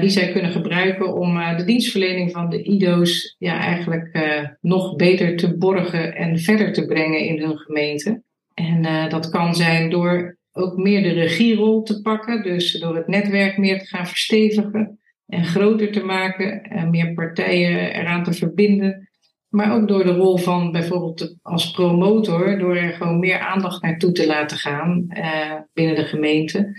Die 0.00 0.08
zij 0.08 0.32
kunnen 0.32 0.50
gebruiken 0.50 1.14
om 1.14 1.56
de 1.56 1.64
dienstverlening 1.64 2.30
van 2.30 2.50
de 2.50 2.62
IDO's 2.62 3.36
ja, 3.38 3.60
eigenlijk 3.60 4.18
nog 4.60 4.96
beter 4.96 5.36
te 5.36 5.56
borgen 5.56 6.14
en 6.14 6.38
verder 6.38 6.72
te 6.72 6.86
brengen 6.86 7.20
in 7.20 7.40
hun 7.40 7.58
gemeente. 7.58 8.22
En 8.54 9.08
dat 9.08 9.28
kan 9.28 9.54
zijn 9.54 9.90
door 9.90 10.38
ook 10.52 10.76
meer 10.76 11.02
de 11.02 11.12
regierol 11.12 11.82
te 11.82 12.00
pakken, 12.00 12.42
dus 12.42 12.72
door 12.72 12.96
het 12.96 13.06
netwerk 13.06 13.58
meer 13.58 13.78
te 13.78 13.86
gaan 13.86 14.06
verstevigen 14.06 14.98
en 15.26 15.44
groter 15.44 15.92
te 15.92 16.04
maken 16.04 16.62
en 16.62 16.90
meer 16.90 17.12
partijen 17.12 17.94
eraan 17.94 18.24
te 18.24 18.32
verbinden. 18.32 19.08
Maar 19.48 19.74
ook 19.74 19.88
door 19.88 20.04
de 20.04 20.12
rol 20.12 20.36
van 20.36 20.72
bijvoorbeeld 20.72 21.36
als 21.42 21.70
promotor, 21.70 22.58
door 22.58 22.76
er 22.76 22.92
gewoon 22.92 23.18
meer 23.18 23.38
aandacht 23.38 23.82
naartoe 23.82 24.12
te 24.12 24.26
laten 24.26 24.56
gaan 24.56 25.04
eh, 25.08 25.54
binnen 25.72 25.94
de 25.94 26.04
gemeente. 26.04 26.72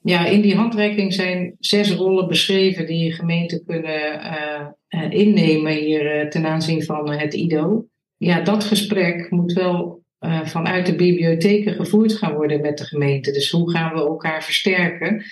Ja, 0.00 0.26
in 0.26 0.40
die 0.40 0.56
handreiking 0.56 1.12
zijn 1.14 1.56
zes 1.58 1.94
rollen 1.94 2.28
beschreven 2.28 2.86
die 2.86 3.12
gemeenten 3.12 3.64
kunnen 3.66 4.20
uh, 4.88 5.10
innemen 5.10 5.72
hier 5.72 6.30
ten 6.30 6.46
aanzien 6.46 6.82
van 6.82 7.10
het 7.10 7.34
IDO. 7.34 7.86
Ja, 8.16 8.40
dat 8.40 8.64
gesprek 8.64 9.30
moet 9.30 9.52
wel 9.52 10.01
vanuit 10.44 10.86
de 10.86 10.94
bibliotheken 10.94 11.74
gevoerd 11.74 12.12
gaan 12.12 12.34
worden 12.34 12.60
met 12.60 12.78
de 12.78 12.84
gemeente. 12.84 13.32
Dus 13.32 13.50
hoe 13.50 13.70
gaan 13.70 13.94
we 13.94 14.00
elkaar 14.00 14.44
versterken? 14.44 15.24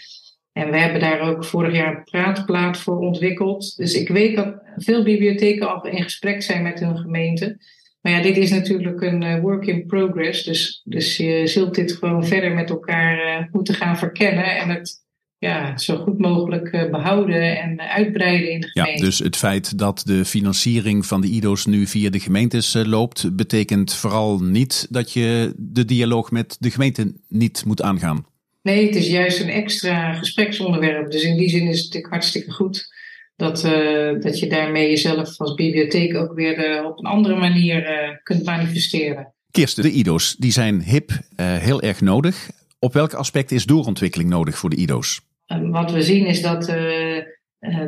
En 0.52 0.70
we 0.70 0.78
hebben 0.78 1.00
daar 1.00 1.20
ook 1.20 1.44
vorig 1.44 1.74
jaar 1.74 1.96
een 1.96 2.04
praatplaat 2.04 2.78
voor 2.78 2.98
ontwikkeld. 2.98 3.76
Dus 3.76 3.94
ik 3.94 4.08
weet 4.08 4.36
dat 4.36 4.62
veel 4.76 5.02
bibliotheken 5.02 5.74
al 5.74 5.86
in 5.86 6.02
gesprek 6.02 6.42
zijn 6.42 6.62
met 6.62 6.80
hun 6.80 6.96
gemeente. 6.96 7.58
Maar 8.00 8.12
ja, 8.12 8.22
dit 8.22 8.36
is 8.36 8.50
natuurlijk 8.50 9.00
een 9.00 9.22
uh, 9.22 9.40
work 9.40 9.66
in 9.66 9.86
progress. 9.86 10.44
Dus, 10.44 10.82
dus 10.84 11.16
je 11.16 11.46
zult 11.46 11.74
dit 11.74 11.92
gewoon 11.92 12.26
verder 12.26 12.52
met 12.52 12.70
elkaar 12.70 13.40
uh, 13.40 13.46
moeten 13.50 13.74
gaan 13.74 13.98
verkennen. 13.98 14.56
En 14.56 14.68
het 14.68 15.04
ja, 15.40 15.78
zo 15.78 15.96
goed 15.96 16.18
mogelijk 16.18 16.72
uh, 16.72 16.90
behouden 16.90 17.60
en 17.60 17.80
uitbreiden 17.80 18.50
in 18.50 18.60
de 18.60 18.68
gemeente. 18.68 18.98
Ja, 18.98 19.04
dus 19.04 19.18
het 19.18 19.36
feit 19.36 19.78
dat 19.78 20.02
de 20.04 20.24
financiering 20.24 21.06
van 21.06 21.20
de 21.20 21.28
IDO's 21.28 21.66
nu 21.66 21.86
via 21.86 22.10
de 22.10 22.20
gemeentes 22.20 22.74
loopt, 22.84 23.36
betekent 23.36 23.94
vooral 23.94 24.38
niet 24.38 24.86
dat 24.90 25.12
je 25.12 25.54
de 25.56 25.84
dialoog 25.84 26.30
met 26.30 26.56
de 26.58 26.70
gemeente 26.70 27.14
niet 27.28 27.64
moet 27.66 27.82
aangaan. 27.82 28.26
Nee, 28.62 28.86
het 28.86 28.96
is 28.96 29.08
juist 29.08 29.40
een 29.40 29.48
extra 29.48 30.12
gespreksonderwerp. 30.12 31.10
Dus 31.10 31.22
in 31.22 31.36
die 31.36 31.48
zin 31.48 31.68
is 31.68 31.76
het 31.76 31.84
natuurlijk 31.84 32.12
hartstikke 32.12 32.50
goed 32.50 32.94
dat, 33.36 33.64
uh, 33.64 34.20
dat 34.20 34.38
je 34.38 34.46
daarmee 34.48 34.88
jezelf 34.88 35.38
als 35.38 35.54
bibliotheek 35.54 36.16
ook 36.16 36.34
weer 36.34 36.78
uh, 36.78 36.84
op 36.84 36.98
een 36.98 37.06
andere 37.06 37.36
manier 37.36 37.82
uh, 37.82 38.16
kunt 38.22 38.44
manifesteren. 38.44 39.32
Kirsten, 39.50 39.82
de 39.82 39.90
IDO's 39.90 40.36
die 40.38 40.52
zijn 40.52 40.82
hip, 40.82 41.10
heel 41.36 41.82
erg 41.82 42.00
nodig. 42.00 42.50
Op 42.78 42.92
welke 42.92 43.16
aspecten 43.16 43.56
is 43.56 43.64
doorontwikkeling 43.64 44.30
nodig 44.30 44.58
voor 44.58 44.70
de 44.70 44.76
IDO's? 44.76 45.20
Wat 45.58 45.92
we 45.92 46.02
zien 46.02 46.26
is 46.26 46.42
dat, 46.42 46.74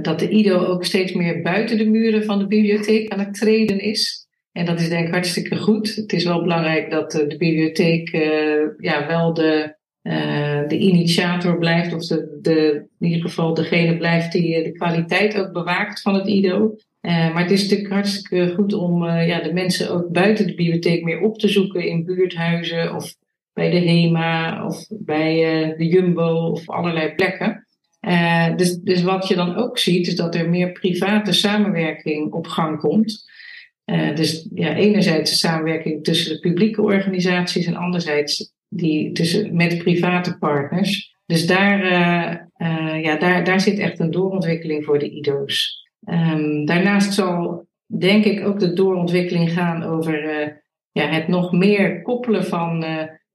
dat 0.02 0.18
de 0.18 0.28
IDO 0.28 0.64
ook 0.64 0.84
steeds 0.84 1.12
meer 1.12 1.42
buiten 1.42 1.78
de 1.78 1.86
muren 1.86 2.24
van 2.24 2.38
de 2.38 2.46
bibliotheek 2.46 3.12
aan 3.12 3.18
het 3.18 3.34
treden 3.34 3.80
is. 3.80 4.26
En 4.52 4.64
dat 4.64 4.80
is 4.80 4.88
denk 4.88 5.06
ik 5.06 5.12
hartstikke 5.12 5.56
goed. 5.56 5.94
Het 5.94 6.12
is 6.12 6.24
wel 6.24 6.42
belangrijk 6.42 6.90
dat 6.90 7.10
de 7.10 7.36
bibliotheek 7.38 8.10
ja, 8.78 9.06
wel 9.06 9.34
de, 9.34 9.74
de 10.68 10.78
initiator 10.78 11.58
blijft, 11.58 11.94
of 11.94 12.06
de, 12.06 12.38
de, 12.42 12.86
in 12.98 13.06
ieder 13.06 13.22
geval 13.22 13.54
degene 13.54 13.96
blijft 13.96 14.32
die 14.32 14.62
de 14.62 14.72
kwaliteit 14.72 15.38
ook 15.38 15.52
bewaakt 15.52 16.00
van 16.00 16.14
het 16.14 16.26
IDO. 16.26 16.76
Maar 17.00 17.42
het 17.42 17.50
is 17.50 17.62
natuurlijk 17.62 17.92
hartstikke 17.92 18.54
goed 18.54 18.72
om 18.72 19.04
ja, 19.04 19.40
de 19.40 19.52
mensen 19.52 19.90
ook 19.90 20.12
buiten 20.12 20.46
de 20.46 20.54
bibliotheek 20.54 21.04
meer 21.04 21.20
op 21.20 21.38
te 21.38 21.48
zoeken 21.48 21.86
in 21.86 22.04
buurthuizen 22.04 22.94
of 22.94 23.14
bij 23.52 23.70
de 23.70 23.78
HEMA 23.78 24.66
of 24.66 24.86
bij 24.88 25.64
uh, 25.68 25.78
de 25.78 25.86
Jumbo 25.86 26.50
of 26.50 26.68
allerlei 26.68 27.14
plekken. 27.14 27.66
dus, 28.56 28.78
dus 28.78 29.02
wat 29.02 29.28
je 29.28 29.34
dan 29.34 29.56
ook 29.56 29.78
ziet 29.78 30.06
is 30.06 30.16
dat 30.16 30.34
er 30.34 30.48
meer 30.48 30.72
private 30.72 31.32
samenwerking 31.32 32.32
op 32.32 32.46
gang 32.46 32.78
komt. 32.78 33.30
dus 34.14 34.48
ja, 34.54 34.74
enerzijds 34.74 35.30
de 35.30 35.36
samenwerking 35.36 36.04
tussen 36.04 36.32
de 36.32 36.40
publieke 36.40 36.82
organisaties 36.82 37.66
en 37.66 37.76
anderzijds 37.76 38.52
die 38.68 39.12
tussen, 39.12 39.56
met 39.56 39.78
private 39.78 40.38
partners. 40.38 41.16
Dus 41.26 41.46
daar, 41.46 41.80
ja, 43.02 43.16
daar, 43.16 43.44
daar 43.44 43.60
zit 43.60 43.78
echt 43.78 44.00
een 44.00 44.10
doorontwikkeling 44.10 44.84
voor 44.84 44.98
de 44.98 45.10
IDO's. 45.10 45.82
Um, 46.08 46.64
daarnaast 46.64 47.14
zal 47.14 47.66
denk 47.86 48.24
ik 48.24 48.46
ook 48.46 48.60
de 48.60 48.72
doorontwikkeling 48.72 49.52
gaan 49.52 49.82
over 49.82 50.16
ja, 50.92 51.08
het 51.08 51.28
nog 51.28 51.52
meer 51.52 52.02
koppelen 52.02 52.44
van 52.44 52.84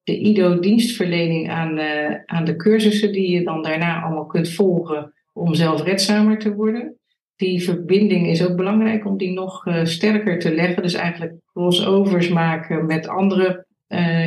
de 0.08 0.20
IDO-dienstverlening 0.20 1.50
aan, 1.50 1.78
uh, 1.78 2.16
aan 2.26 2.46
de 2.46 2.56
cursussen 2.56 3.12
die 3.12 3.30
je 3.30 3.44
dan 3.44 3.64
daarna 3.64 4.02
allemaal 4.02 4.26
kunt 4.26 4.50
volgen 4.50 5.14
om 5.34 5.54
zelfredzamer 5.54 6.40
te 6.40 6.54
worden. 6.54 6.98
Die 7.36 7.64
verbinding 7.64 8.28
is 8.28 8.46
ook 8.48 8.56
belangrijk 8.56 9.06
om 9.06 9.18
die 9.18 9.32
nog 9.32 9.68
sterker 9.84 10.40
te 10.40 10.56
leggen. 10.56 10.82
Dus 10.82 10.94
eigenlijk 10.94 11.34
crossovers 11.54 12.30
maken 12.30 12.86
met 12.86 13.08
andere 13.08 13.66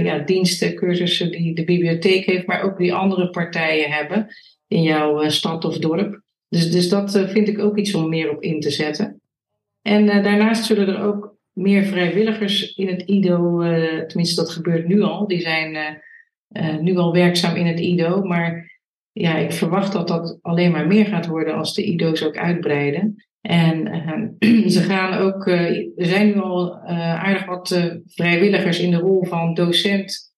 ja, 0.03 0.19
diensten, 0.19 0.75
cursussen 0.75 1.31
die 1.31 1.55
de 1.55 1.65
bibliotheek 1.65 2.25
heeft, 2.25 2.47
maar 2.47 2.63
ook 2.63 2.79
die 2.79 2.95
andere 2.95 3.31
partijen 3.31 3.91
hebben 3.91 4.27
in 4.67 4.83
jouw 4.83 5.29
stad 5.29 5.65
of 5.65 5.79
dorp. 5.79 6.21
Dus, 6.51 6.71
dus 6.71 6.89
dat 6.89 7.15
eh, 7.15 7.29
vind 7.29 7.49
ik 7.49 7.59
ook 7.59 7.79
iets 7.79 7.95
om 7.95 8.09
meer 8.09 8.31
op 8.31 8.43
in 8.43 8.61
te 8.61 8.71
zetten. 8.71 9.21
En 9.83 10.07
daarnaast 10.07 10.65
zullen 10.65 10.89
er 10.89 11.03
ook 11.03 11.37
meer 11.61 11.85
vrijwilligers 11.85 12.75
in 12.75 12.89
het 12.89 13.03
IDO, 13.03 13.63
uh, 13.63 14.01
tenminste 14.01 14.41
dat 14.41 14.51
gebeurt 14.51 14.87
nu 14.87 15.03
al, 15.03 15.27
die 15.27 15.41
zijn 15.41 15.99
nu 16.81 16.97
al 16.97 17.13
werkzaam 17.13 17.57
in 17.57 17.67
het 17.67 17.81
IDO. 17.81 18.23
Maar 18.23 18.79
ja, 19.13 19.37
ik 19.37 19.53
verwacht 19.53 19.93
dat 19.93 20.09
dat 20.09 20.39
alleen 20.43 20.71
maar 20.71 20.87
meer 20.87 21.07
gaat 21.07 21.27
worden 21.27 21.55
als 21.55 21.75
de 21.75 21.85
IDO's 21.85 22.25
ook 22.25 22.37
uitbreiden. 22.37 23.25
En 23.41 23.89
ze 24.75 24.81
gaan 24.81 25.19
ook, 25.19 25.47
er 25.47 25.87
zijn 25.97 26.27
nu 26.27 26.41
al 26.41 26.81
aardig 26.89 27.45
wat 27.45 27.93
vrijwilligers 28.07 28.81
in 28.81 28.91
de 28.91 28.97
rol 28.97 29.25
van 29.25 29.55
docent 29.55 30.31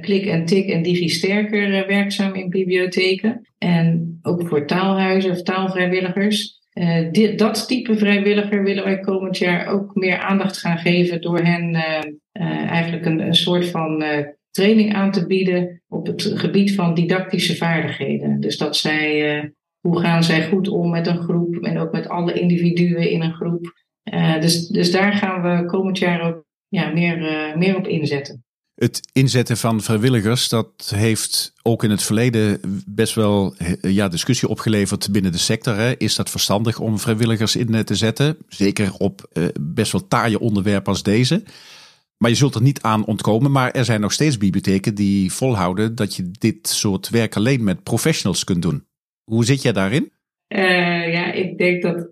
klik 0.00 0.26
en 0.26 0.44
tik 0.44 0.68
en 0.68 0.82
digisterker 0.82 1.68
uh, 1.68 1.86
werkzaam 1.86 2.34
in 2.34 2.50
bibliotheken. 2.50 3.48
En 3.58 4.18
ook 4.22 4.48
voor 4.48 4.66
taalhuizen 4.66 5.30
of 5.30 5.42
taalvrijwilligers. 5.42 6.55
Uh, 6.78 7.12
dit, 7.12 7.38
dat 7.38 7.68
type 7.68 7.96
vrijwilliger 7.96 8.62
willen 8.62 8.84
wij 8.84 9.00
komend 9.00 9.38
jaar 9.38 9.66
ook 9.66 9.94
meer 9.94 10.18
aandacht 10.18 10.58
gaan 10.58 10.78
geven 10.78 11.20
door 11.20 11.38
hen 11.38 11.74
eigenlijk 12.68 13.06
een, 13.06 13.20
een 13.20 13.34
soort 13.34 13.66
van 13.66 14.04
training 14.50 14.94
aan 14.94 15.10
te 15.10 15.26
bieden 15.26 15.82
op 15.88 16.06
het 16.06 16.22
gebied 16.22 16.74
van 16.74 16.94
didactische 16.94 17.56
vaardigheden. 17.56 18.40
Dus 18.40 18.58
dat 18.58 18.76
zij, 18.76 19.52
hoe 19.80 20.00
gaan 20.00 20.22
zij 20.22 20.48
goed 20.48 20.68
om 20.68 20.90
met 20.90 21.06
een 21.06 21.22
groep 21.22 21.54
en 21.54 21.78
ook 21.78 21.92
met 21.92 22.08
alle 22.08 22.32
individuen 22.32 23.10
in 23.10 23.22
een 23.22 23.34
groep. 23.34 23.72
dus, 24.40 24.68
dus 24.68 24.92
daar 24.92 25.12
gaan 25.12 25.42
we 25.42 25.66
komend 25.66 25.98
jaar 25.98 26.20
ook 26.20 26.44
ja, 26.68 26.92
meer, 26.92 27.18
meer 27.56 27.76
op 27.76 27.86
inzetten. 27.86 28.45
Het 28.76 29.08
inzetten 29.12 29.56
van 29.56 29.80
vrijwilligers, 29.80 30.48
dat 30.48 30.92
heeft 30.94 31.54
ook 31.62 31.84
in 31.84 31.90
het 31.90 32.02
verleden 32.02 32.60
best 32.86 33.14
wel 33.14 33.54
eh, 33.56 33.92
ja, 33.94 34.08
discussie 34.08 34.48
opgeleverd 34.48 35.12
binnen 35.12 35.32
de 35.32 35.38
sector. 35.38 35.76
Hè. 35.76 35.96
Is 35.98 36.14
dat 36.14 36.30
verstandig 36.30 36.78
om 36.78 36.98
vrijwilligers 36.98 37.56
in 37.56 37.84
te 37.84 37.94
zetten? 37.94 38.36
Zeker 38.48 38.92
op 38.98 39.28
eh, 39.32 39.44
best 39.60 39.92
wel 39.92 40.08
taaie 40.08 40.38
onderwerpen 40.40 40.92
als 40.92 41.02
deze. 41.02 41.42
Maar 42.16 42.30
je 42.30 42.36
zult 42.36 42.54
er 42.54 42.62
niet 42.62 42.82
aan 42.82 43.04
ontkomen. 43.04 43.50
Maar 43.50 43.70
er 43.70 43.84
zijn 43.84 44.00
nog 44.00 44.12
steeds 44.12 44.38
bibliotheken 44.38 44.94
die 44.94 45.32
volhouden 45.32 45.94
dat 45.94 46.14
je 46.16 46.30
dit 46.30 46.68
soort 46.68 47.08
werk 47.08 47.36
alleen 47.36 47.64
met 47.64 47.82
professionals 47.82 48.44
kunt 48.44 48.62
doen. 48.62 48.86
Hoe 49.24 49.44
zit 49.44 49.62
jij 49.62 49.72
daarin? 49.72 50.12
Uh, 50.48 51.12
ja, 51.12 51.32
ik 51.32 51.58
denk 51.58 51.82
dat 51.82 52.08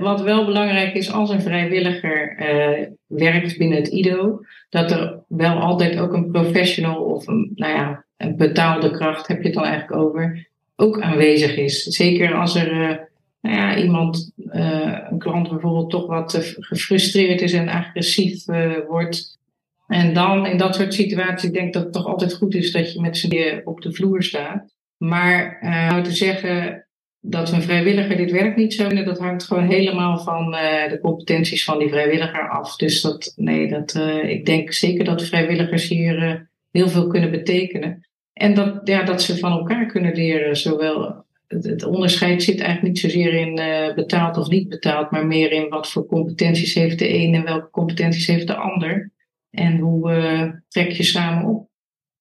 wat 0.00 0.20
wel 0.20 0.44
belangrijk 0.44 0.94
is 0.94 1.12
als 1.12 1.30
een 1.30 1.42
vrijwilliger 1.42 2.36
uh, 2.38 2.86
werkt 3.06 3.58
binnen 3.58 3.78
het 3.78 3.88
IDO, 3.88 4.40
dat 4.68 4.90
er 4.90 5.18
wel 5.28 5.58
altijd 5.58 5.98
ook 5.98 6.12
een 6.12 6.30
professional 6.30 7.04
of 7.04 7.26
een, 7.26 7.52
nou 7.54 7.72
ja, 7.72 8.04
een 8.16 8.36
betaalde 8.36 8.90
kracht, 8.90 9.26
heb 9.26 9.38
je 9.38 9.44
het 9.44 9.54
dan 9.54 9.64
eigenlijk 9.64 10.02
over, 10.02 10.48
ook 10.76 11.00
aanwezig 11.00 11.56
is. 11.56 11.82
Zeker 11.82 12.34
als 12.34 12.54
er 12.54 12.72
uh, 12.72 12.96
nou 13.40 13.56
ja, 13.56 13.76
iemand, 13.76 14.32
uh, 14.36 14.98
een 15.10 15.18
klant 15.18 15.48
bijvoorbeeld, 15.48 15.90
toch 15.90 16.06
wat 16.06 16.54
gefrustreerd 16.58 17.40
is 17.40 17.52
en 17.52 17.68
agressief 17.68 18.44
wordt. 18.88 19.38
En 19.86 20.14
dan 20.14 20.46
in 20.46 20.56
dat 20.56 20.74
soort 20.74 20.94
situaties 20.94 21.50
denk 21.50 21.66
ik 21.66 21.72
dat 21.72 21.82
het 21.82 21.92
toch 21.92 22.06
altijd 22.06 22.34
goed 22.34 22.54
is 22.54 22.72
dat 22.72 22.92
je 22.92 23.00
met 23.00 23.16
z'n 23.16 23.60
op 23.64 23.80
de 23.80 23.92
vloer 23.92 24.22
staat. 24.22 24.74
Maar 24.96 25.58
uh, 25.62 26.02
te 26.02 26.10
zeggen, 26.10 26.85
dat 27.28 27.52
een 27.52 27.62
vrijwilliger 27.62 28.16
dit 28.16 28.30
werk 28.30 28.56
niet 28.56 28.74
zou 28.74 28.88
kunnen, 28.88 29.04
dat 29.04 29.18
hangt 29.18 29.44
gewoon 29.44 29.68
helemaal 29.68 30.18
van 30.18 30.54
uh, 30.54 30.88
de 30.88 30.98
competenties 31.02 31.64
van 31.64 31.78
die 31.78 31.88
vrijwilliger 31.88 32.48
af. 32.48 32.76
Dus 32.76 33.02
dat, 33.02 33.32
nee, 33.36 33.68
dat, 33.68 33.94
uh, 33.94 34.30
ik 34.30 34.46
denk 34.46 34.72
zeker 34.72 35.04
dat 35.04 35.22
vrijwilligers 35.22 35.88
hier 35.88 36.22
uh, 36.22 36.34
heel 36.70 36.88
veel 36.88 37.06
kunnen 37.06 37.30
betekenen. 37.30 38.06
En 38.32 38.54
dat, 38.54 38.80
ja, 38.84 39.02
dat 39.02 39.22
ze 39.22 39.38
van 39.38 39.52
elkaar 39.52 39.86
kunnen 39.86 40.14
leren. 40.14 40.56
Zowel 40.56 41.24
het, 41.46 41.64
het 41.64 41.84
onderscheid 41.84 42.42
zit 42.42 42.60
eigenlijk 42.60 42.88
niet 42.88 42.98
zozeer 42.98 43.34
in 43.34 43.54
betaald 43.94 44.36
of 44.36 44.48
niet 44.48 44.68
betaald, 44.68 45.10
maar 45.10 45.26
meer 45.26 45.52
in 45.52 45.68
wat 45.68 45.90
voor 45.90 46.06
competenties 46.06 46.74
heeft 46.74 46.98
de 46.98 47.14
een 47.14 47.34
en 47.34 47.44
welke 47.44 47.70
competenties 47.70 48.26
heeft 48.26 48.46
de 48.46 48.56
ander. 48.56 49.10
En 49.50 49.78
hoe 49.78 50.62
trek 50.68 50.90
je 50.90 51.02
samen 51.02 51.44
op. 51.54 51.68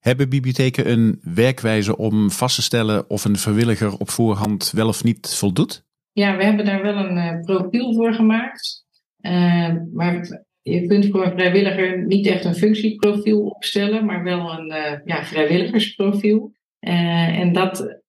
Hebben 0.06 0.30
bibliotheken 0.30 0.92
een 0.92 1.20
werkwijze 1.22 1.98
om 1.98 2.32
vast 2.32 2.56
te 2.56 2.62
stellen 2.62 3.10
of 3.10 3.26
een 3.26 3.38
vrijwilliger 3.38 3.98
op 3.98 4.10
voorhand 4.10 4.72
wel 4.76 4.88
of 4.88 5.04
niet 5.04 5.36
voldoet? 5.36 5.84
Ja, 6.12 6.38
we 6.38 6.44
hebben 6.44 6.66
daar 6.66 6.82
wel 6.82 6.96
een 6.96 7.18
uh, 7.18 7.40
profiel 7.40 7.94
voor 7.94 8.14
gemaakt. 8.14 8.86
Uh, 9.22 9.76
maar 9.94 10.44
je 10.62 10.88
kunt 10.88 11.06
voor 11.06 11.26
een 11.26 11.32
vrijwilliger 11.32 12.06
niet 12.06 12.28
echt 12.28 12.46
een 12.46 12.56
functieprofiel 12.56 13.42
opstellen, 13.42 14.06
maar 14.06 14.24
wel 14.24 14.52
een 14.52 14.72
uh, 14.72 15.00
ja, 15.06 15.24
vrijwilligersprofiel. 15.24 16.54
en 16.80 17.54
dat, 17.54 18.02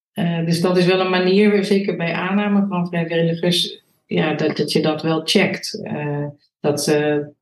dus 0.45 0.61
dat 0.61 0.77
is 0.77 0.87
wel 0.87 1.01
een 1.01 1.11
manier, 1.11 1.65
zeker 1.65 1.97
bij 1.97 2.13
aanname 2.13 2.67
van 2.69 2.87
vrijwilligers, 2.87 3.85
ja, 4.07 4.35
dat, 4.35 4.57
dat 4.57 4.73
je 4.73 4.83
dat 4.83 5.03
wel 5.03 5.21
checkt. 5.25 5.83
dat, 6.61 6.85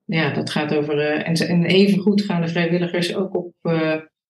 ja, 0.05 0.33
dat 0.33 0.51
gaat 0.51 0.75
over. 0.75 0.99
en, 1.01 1.35
en 1.35 1.65
even 1.65 1.99
goed 1.99 2.23
gaan 2.23 2.41
de 2.41 2.49
vrijwilligers 2.49 3.15
ook 3.15 3.37
op 3.37 3.53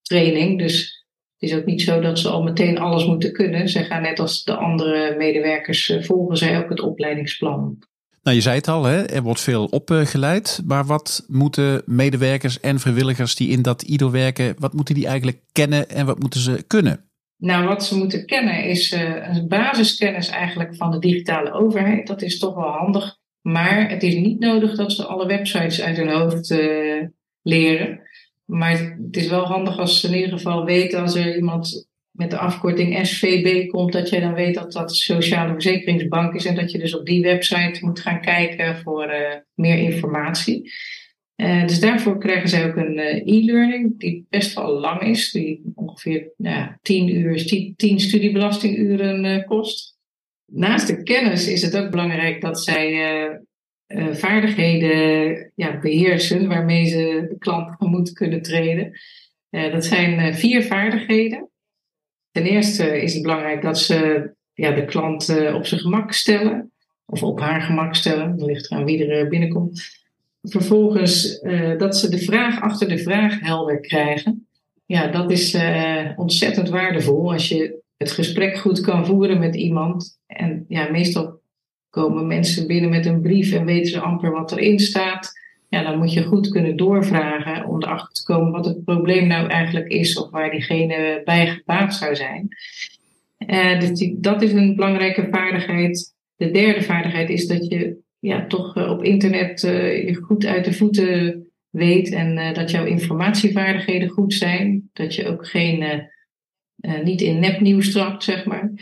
training. 0.08 0.58
Dus 0.58 1.04
het 1.38 1.50
is 1.50 1.56
ook 1.56 1.64
niet 1.64 1.82
zo 1.82 2.00
dat 2.00 2.18
ze 2.18 2.28
al 2.28 2.42
meteen 2.42 2.78
alles 2.78 3.06
moeten 3.06 3.32
kunnen. 3.32 3.68
Ze 3.68 3.84
gaan 3.84 4.02
net 4.02 4.20
als 4.20 4.44
de 4.44 4.56
andere 4.56 5.14
medewerkers 5.16 5.90
eh, 5.90 6.02
volgen 6.02 6.36
zij 6.36 6.58
ook 6.58 6.68
het 6.68 6.80
opleidingsplan. 6.80 7.78
Nou, 8.22 8.36
je 8.36 8.42
zei 8.42 8.56
het 8.56 8.68
al, 8.68 8.84
hè? 8.84 9.02
er 9.02 9.22
wordt 9.22 9.40
veel 9.40 9.64
opgeleid. 9.64 10.62
Maar 10.66 10.84
wat 10.84 11.24
moeten 11.28 11.82
medewerkers 11.86 12.60
en 12.60 12.80
vrijwilligers 12.80 13.34
die 13.34 13.48
in 13.48 13.62
dat 13.62 13.82
IDO 13.82 14.10
werken, 14.10 14.54
wat 14.58 14.72
moeten 14.72 14.94
die 14.94 15.06
eigenlijk 15.06 15.40
kennen 15.52 15.88
en 15.88 16.06
wat 16.06 16.18
moeten 16.18 16.40
ze 16.40 16.64
kunnen? 16.66 17.08
Nou, 17.36 17.66
wat 17.66 17.84
ze 17.84 17.96
moeten 17.96 18.26
kennen 18.26 18.64
is 18.64 18.92
uh, 18.92 19.28
een 19.28 19.48
basiskennis 19.48 20.28
eigenlijk 20.28 20.76
van 20.76 20.90
de 20.90 20.98
digitale 20.98 21.52
overheid. 21.52 22.06
Dat 22.06 22.22
is 22.22 22.38
toch 22.38 22.54
wel 22.54 22.70
handig. 22.70 23.16
Maar 23.40 23.90
het 23.90 24.02
is 24.02 24.14
niet 24.14 24.38
nodig 24.38 24.76
dat 24.76 24.92
ze 24.92 25.04
alle 25.04 25.26
websites 25.26 25.82
uit 25.82 25.96
hun 25.96 26.08
hoofd 26.08 26.50
uh, 26.50 27.06
leren. 27.42 28.00
Maar 28.44 28.96
het 29.02 29.16
is 29.16 29.28
wel 29.28 29.44
handig 29.44 29.78
als 29.78 30.00
ze 30.00 30.08
in 30.08 30.14
ieder 30.14 30.30
geval 30.30 30.64
weten 30.64 31.00
als 31.00 31.14
er 31.14 31.36
iemand 31.36 31.88
met 32.10 32.30
de 32.30 32.38
afkorting 32.38 33.06
SVB 33.06 33.68
komt, 33.68 33.92
dat 33.92 34.08
jij 34.08 34.20
dan 34.20 34.34
weet 34.34 34.54
dat 34.54 34.72
dat 34.72 34.88
de 34.88 34.94
Sociale 34.94 35.52
Verzekeringsbank 35.52 36.34
is 36.34 36.44
en 36.44 36.54
dat 36.54 36.70
je 36.70 36.78
dus 36.78 36.96
op 36.96 37.06
die 37.06 37.22
website 37.22 37.78
moet 37.80 38.00
gaan 38.00 38.20
kijken 38.20 38.76
voor 38.76 39.10
uh, 39.10 39.34
meer 39.54 39.78
informatie. 39.78 40.72
Uh, 41.36 41.66
dus 41.66 41.80
daarvoor 41.80 42.18
krijgen 42.18 42.48
zij 42.48 42.66
ook 42.66 42.76
een 42.76 42.98
uh, 42.98 43.26
e-learning 43.26 43.98
die 43.98 44.26
best 44.30 44.54
wel 44.54 44.78
lang 44.80 45.02
is, 45.02 45.30
die 45.30 45.72
ongeveer 45.74 46.32
nou, 46.36 46.70
10 46.82 47.08
uur, 47.08 47.46
10, 47.46 47.74
10 47.76 48.00
studiebelastinguren 48.00 49.44
kost. 49.44 49.98
Naast 50.52 50.86
de 50.86 51.02
kennis 51.02 51.48
is 51.48 51.62
het 51.62 51.76
ook 51.76 51.90
belangrijk 51.90 52.40
dat 52.40 52.60
zij 52.60 53.40
uh, 53.94 54.14
vaardigheden 54.14 55.50
ja, 55.54 55.78
beheersen 55.78 56.48
waarmee 56.48 56.86
ze 56.86 57.26
de 57.28 57.38
klant 57.38 57.80
moet 57.80 58.12
kunnen 58.12 58.42
treden. 58.42 58.92
Uh, 59.50 59.72
dat 59.72 59.84
zijn 59.84 60.18
uh, 60.18 60.34
vier 60.34 60.62
vaardigheden. 60.62 61.48
ten 62.30 62.44
eerste 62.44 63.02
is 63.02 63.14
het 63.14 63.22
belangrijk 63.22 63.62
dat 63.62 63.78
ze 63.78 64.30
ja, 64.54 64.70
de 64.70 64.84
klant 64.84 65.52
op 65.54 65.66
zijn 65.66 65.80
gemak 65.80 66.12
stellen. 66.12 66.72
Of 67.06 67.22
op 67.22 67.40
haar 67.40 67.60
gemak 67.60 67.94
stellen. 67.94 68.36
Dat 68.36 68.46
ligt 68.46 68.70
eraan 68.70 68.84
wie 68.84 69.06
er 69.06 69.28
binnenkomt. 69.28 70.02
Vervolgens 70.42 71.40
dat 71.78 71.96
ze 71.96 72.10
de 72.10 72.18
vraag 72.18 72.60
achter 72.60 72.88
de 72.88 72.98
vraag 72.98 73.40
helder 73.40 73.80
krijgen. 73.80 74.46
Ja, 74.86 75.06
dat 75.06 75.30
is 75.30 75.56
ontzettend 76.16 76.68
waardevol 76.68 77.32
als 77.32 77.48
je 77.48 77.82
het 77.96 78.10
gesprek 78.10 78.56
goed 78.56 78.80
kan 78.80 79.06
voeren 79.06 79.38
met 79.38 79.54
iemand. 79.54 80.18
En 80.26 80.64
ja, 80.68 80.90
meestal 80.90 81.40
komen 81.94 82.26
mensen 82.26 82.66
binnen 82.66 82.90
met 82.90 83.06
een 83.06 83.20
brief 83.20 83.52
en 83.52 83.64
weten 83.64 83.90
ze 83.90 84.00
amper 84.00 84.30
wat 84.30 84.52
erin 84.52 84.78
staat. 84.78 85.32
Ja, 85.68 85.82
dan 85.82 85.98
moet 85.98 86.12
je 86.12 86.22
goed 86.22 86.48
kunnen 86.48 86.76
doorvragen 86.76 87.66
om 87.66 87.82
erachter 87.82 88.12
te 88.12 88.24
komen 88.24 88.52
wat 88.52 88.64
het 88.64 88.84
probleem 88.84 89.26
nou 89.26 89.48
eigenlijk 89.48 89.88
is 89.88 90.18
of 90.18 90.30
waar 90.30 90.50
diegene 90.50 91.20
bij 91.24 91.46
gebaat 91.46 91.94
zou 91.94 92.16
zijn. 92.16 92.48
Uh, 93.46 93.80
dus 93.80 94.12
dat 94.16 94.42
is 94.42 94.52
een 94.52 94.74
belangrijke 94.74 95.28
vaardigheid. 95.30 96.14
De 96.36 96.50
derde 96.50 96.82
vaardigheid 96.82 97.30
is 97.30 97.46
dat 97.46 97.66
je 97.66 97.96
ja, 98.18 98.46
toch 98.46 98.76
uh, 98.76 98.90
op 98.90 99.02
internet 99.02 99.62
uh, 99.62 100.08
je 100.08 100.14
goed 100.14 100.46
uit 100.46 100.64
de 100.64 100.72
voeten 100.72 101.46
weet 101.70 102.10
en 102.12 102.54
dat 102.54 102.70
jouw 102.70 102.84
informatievaardigheden 102.84 104.08
goed 104.08 104.34
zijn. 104.34 104.90
Dat 104.92 105.14
je 105.14 105.28
ook 105.28 105.46
geen 105.46 106.08
niet 107.04 107.20
in 107.20 107.38
nepnieuws 107.38 107.92
trapt, 107.92 108.24
zeg 108.24 108.44
maar. 108.44 108.72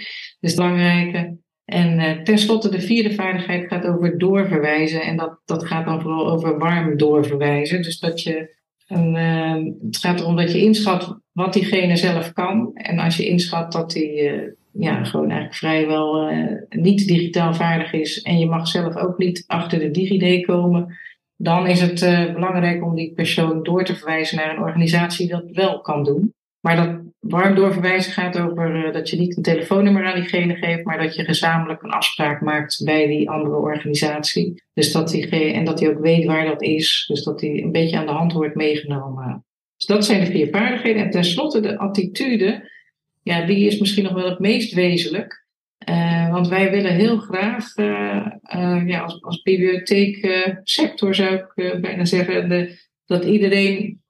Dat 0.40 0.50
is 0.50 0.54
belangrijke. 0.54 1.40
En 1.72 1.98
uh, 1.98 2.22
tenslotte 2.22 2.68
de 2.68 2.80
vierde 2.80 3.14
vaardigheid 3.14 3.68
gaat 3.68 3.86
over 3.86 4.18
doorverwijzen. 4.18 5.02
En 5.02 5.16
dat, 5.16 5.40
dat 5.44 5.66
gaat 5.66 5.84
dan 5.84 6.00
vooral 6.00 6.30
over 6.30 6.58
warm 6.58 6.96
doorverwijzen. 6.96 7.82
Dus 7.82 7.98
dat 7.98 8.22
je 8.22 8.54
een, 8.86 9.14
uh, 9.14 9.86
het 9.86 9.96
gaat 9.96 10.20
erom 10.20 10.36
dat 10.36 10.52
je 10.52 10.62
inschat 10.62 11.18
wat 11.32 11.52
diegene 11.52 11.96
zelf 11.96 12.32
kan. 12.32 12.70
En 12.74 12.98
als 12.98 13.16
je 13.16 13.26
inschat 13.26 13.72
dat 13.72 13.94
hij 13.94 14.54
ja, 14.72 15.04
gewoon 15.04 15.30
eigenlijk 15.30 15.54
vrijwel 15.54 16.30
niet 16.68 17.06
digitaal 17.06 17.54
vaardig 17.54 17.92
is. 17.92 18.22
En 18.22 18.38
je 18.38 18.46
mag 18.46 18.68
zelf 18.68 18.96
ook 18.96 19.18
niet 19.18 19.44
achter 19.46 19.78
de 19.78 19.90
DigiD 19.90 20.46
komen. 20.46 20.96
Dan 21.36 21.66
is 21.66 21.80
het 21.80 22.00
belangrijk 22.34 22.84
om 22.84 22.94
die 22.94 23.12
persoon 23.12 23.62
door 23.62 23.84
te 23.84 23.96
verwijzen 23.96 24.36
naar 24.36 24.50
een 24.50 24.62
organisatie 24.62 25.26
die 25.26 25.36
dat 25.36 25.50
wel 25.50 25.80
kan 25.80 26.04
doen. 26.04 26.34
Maar 26.62 26.76
dat 26.76 27.00
warm 27.20 27.54
doorverwijzen 27.54 28.12
gaat 28.12 28.38
over 28.38 28.86
uh, 28.86 28.92
dat 28.92 29.10
je 29.10 29.16
niet 29.16 29.36
een 29.36 29.42
telefoonnummer 29.42 30.04
aan 30.04 30.20
diegene 30.20 30.54
geeft, 30.54 30.84
maar 30.84 30.98
dat 30.98 31.14
je 31.14 31.24
gezamenlijk 31.24 31.82
een 31.82 31.90
afspraak 31.90 32.40
maakt 32.40 32.84
bij 32.84 33.06
die 33.06 33.30
andere 33.30 33.56
organisatie. 33.56 34.62
Dus 34.74 34.92
dat 34.92 35.08
die, 35.08 35.28
en 35.28 35.64
dat 35.64 35.80
hij 35.80 35.88
ook 35.88 36.00
weet 36.00 36.24
waar 36.24 36.44
dat 36.44 36.62
is. 36.62 37.04
Dus 37.08 37.22
dat 37.22 37.40
hij 37.40 37.62
een 37.62 37.72
beetje 37.72 37.98
aan 37.98 38.06
de 38.06 38.12
hand 38.12 38.32
wordt 38.32 38.54
meegenomen. 38.54 39.44
Dus 39.76 39.86
dat 39.86 40.04
zijn 40.04 40.24
de 40.24 40.30
vier 40.30 40.48
vaardigheden. 40.50 41.02
En 41.02 41.10
tenslotte 41.10 41.60
de 41.60 41.78
attitude. 41.78 42.70
Ja, 43.22 43.46
die 43.46 43.66
is 43.66 43.78
misschien 43.78 44.04
nog 44.04 44.12
wel 44.12 44.28
het 44.28 44.38
meest 44.38 44.74
wezenlijk. 44.74 45.46
Uh, 45.88 46.30
want 46.30 46.48
wij 46.48 46.70
willen 46.70 46.94
heel 46.94 47.18
graag, 47.18 47.76
uh, 47.76 48.86
ja, 48.86 49.00
als, 49.00 49.22
als 49.22 49.42
bibliotheeksector 49.42 51.14
zou 51.14 51.34
ik 51.34 51.80
bijna 51.80 52.04
zeggen, 52.04 52.68
dat 53.06 53.24
iedereen 53.24 54.01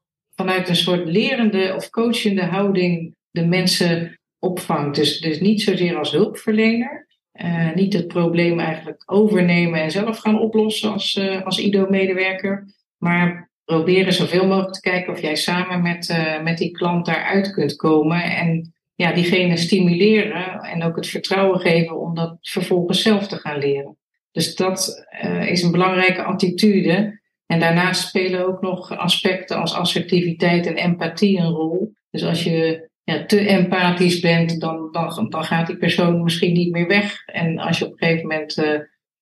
vanuit 0.42 0.68
een 0.68 0.76
soort 0.76 1.04
lerende 1.04 1.72
of 1.76 1.90
coachende 1.90 2.44
houding 2.44 3.14
de 3.30 3.46
mensen 3.46 4.18
opvangt. 4.38 4.96
Dus, 4.96 5.20
dus 5.20 5.40
niet 5.40 5.62
zozeer 5.62 5.96
als 5.96 6.10
hulpverlener. 6.10 7.06
Uh, 7.42 7.74
niet 7.74 7.92
het 7.92 8.08
probleem 8.08 8.60
eigenlijk 8.60 9.02
overnemen 9.06 9.80
en 9.80 9.90
zelf 9.90 10.18
gaan 10.18 10.40
oplossen 10.40 10.92
als, 10.92 11.16
uh, 11.16 11.42
als 11.42 11.58
IDO-medewerker. 11.58 12.74
Maar 12.98 13.50
proberen 13.64 14.12
zoveel 14.12 14.46
mogelijk 14.46 14.74
te 14.74 14.80
kijken 14.80 15.12
of 15.12 15.20
jij 15.20 15.36
samen 15.36 15.82
met, 15.82 16.08
uh, 16.08 16.42
met 16.42 16.58
die 16.58 16.70
klant 16.70 17.06
daaruit 17.06 17.52
kunt 17.52 17.76
komen. 17.76 18.22
En 18.22 18.72
ja, 18.94 19.12
diegene 19.12 19.56
stimuleren 19.56 20.60
en 20.60 20.82
ook 20.82 20.96
het 20.96 21.06
vertrouwen 21.06 21.60
geven 21.60 22.00
om 22.00 22.14
dat 22.14 22.36
vervolgens 22.40 23.02
zelf 23.02 23.28
te 23.28 23.36
gaan 23.36 23.58
leren. 23.58 23.96
Dus 24.32 24.54
dat 24.54 25.06
is 25.46 25.62
een 25.62 25.72
belangrijke 25.72 26.22
attitude 26.22 27.20
en 27.52 27.60
daarnaast 27.60 28.08
spelen 28.08 28.46
ook 28.46 28.60
nog 28.60 28.96
aspecten 28.96 29.56
als 29.56 29.74
assertiviteit 29.74 30.66
en 30.66 30.76
empathie 30.76 31.38
een 31.38 31.50
rol. 31.50 31.92
Dus 32.10 32.24
als 32.24 32.44
je 32.44 32.88
ja, 33.04 33.24
te 33.24 33.46
empathisch 33.46 34.20
bent, 34.20 34.60
dan, 34.60 34.88
dan, 34.92 35.26
dan 35.28 35.44
gaat 35.44 35.66
die 35.66 35.76
persoon 35.76 36.22
misschien 36.22 36.52
niet 36.52 36.72
meer 36.72 36.86
weg. 36.86 37.24
En 37.26 37.58
als 37.58 37.78
je 37.78 37.84
op 37.84 37.90
een 37.90 37.98
gegeven 37.98 38.28
moment, 38.28 38.58
uh, 38.58 38.78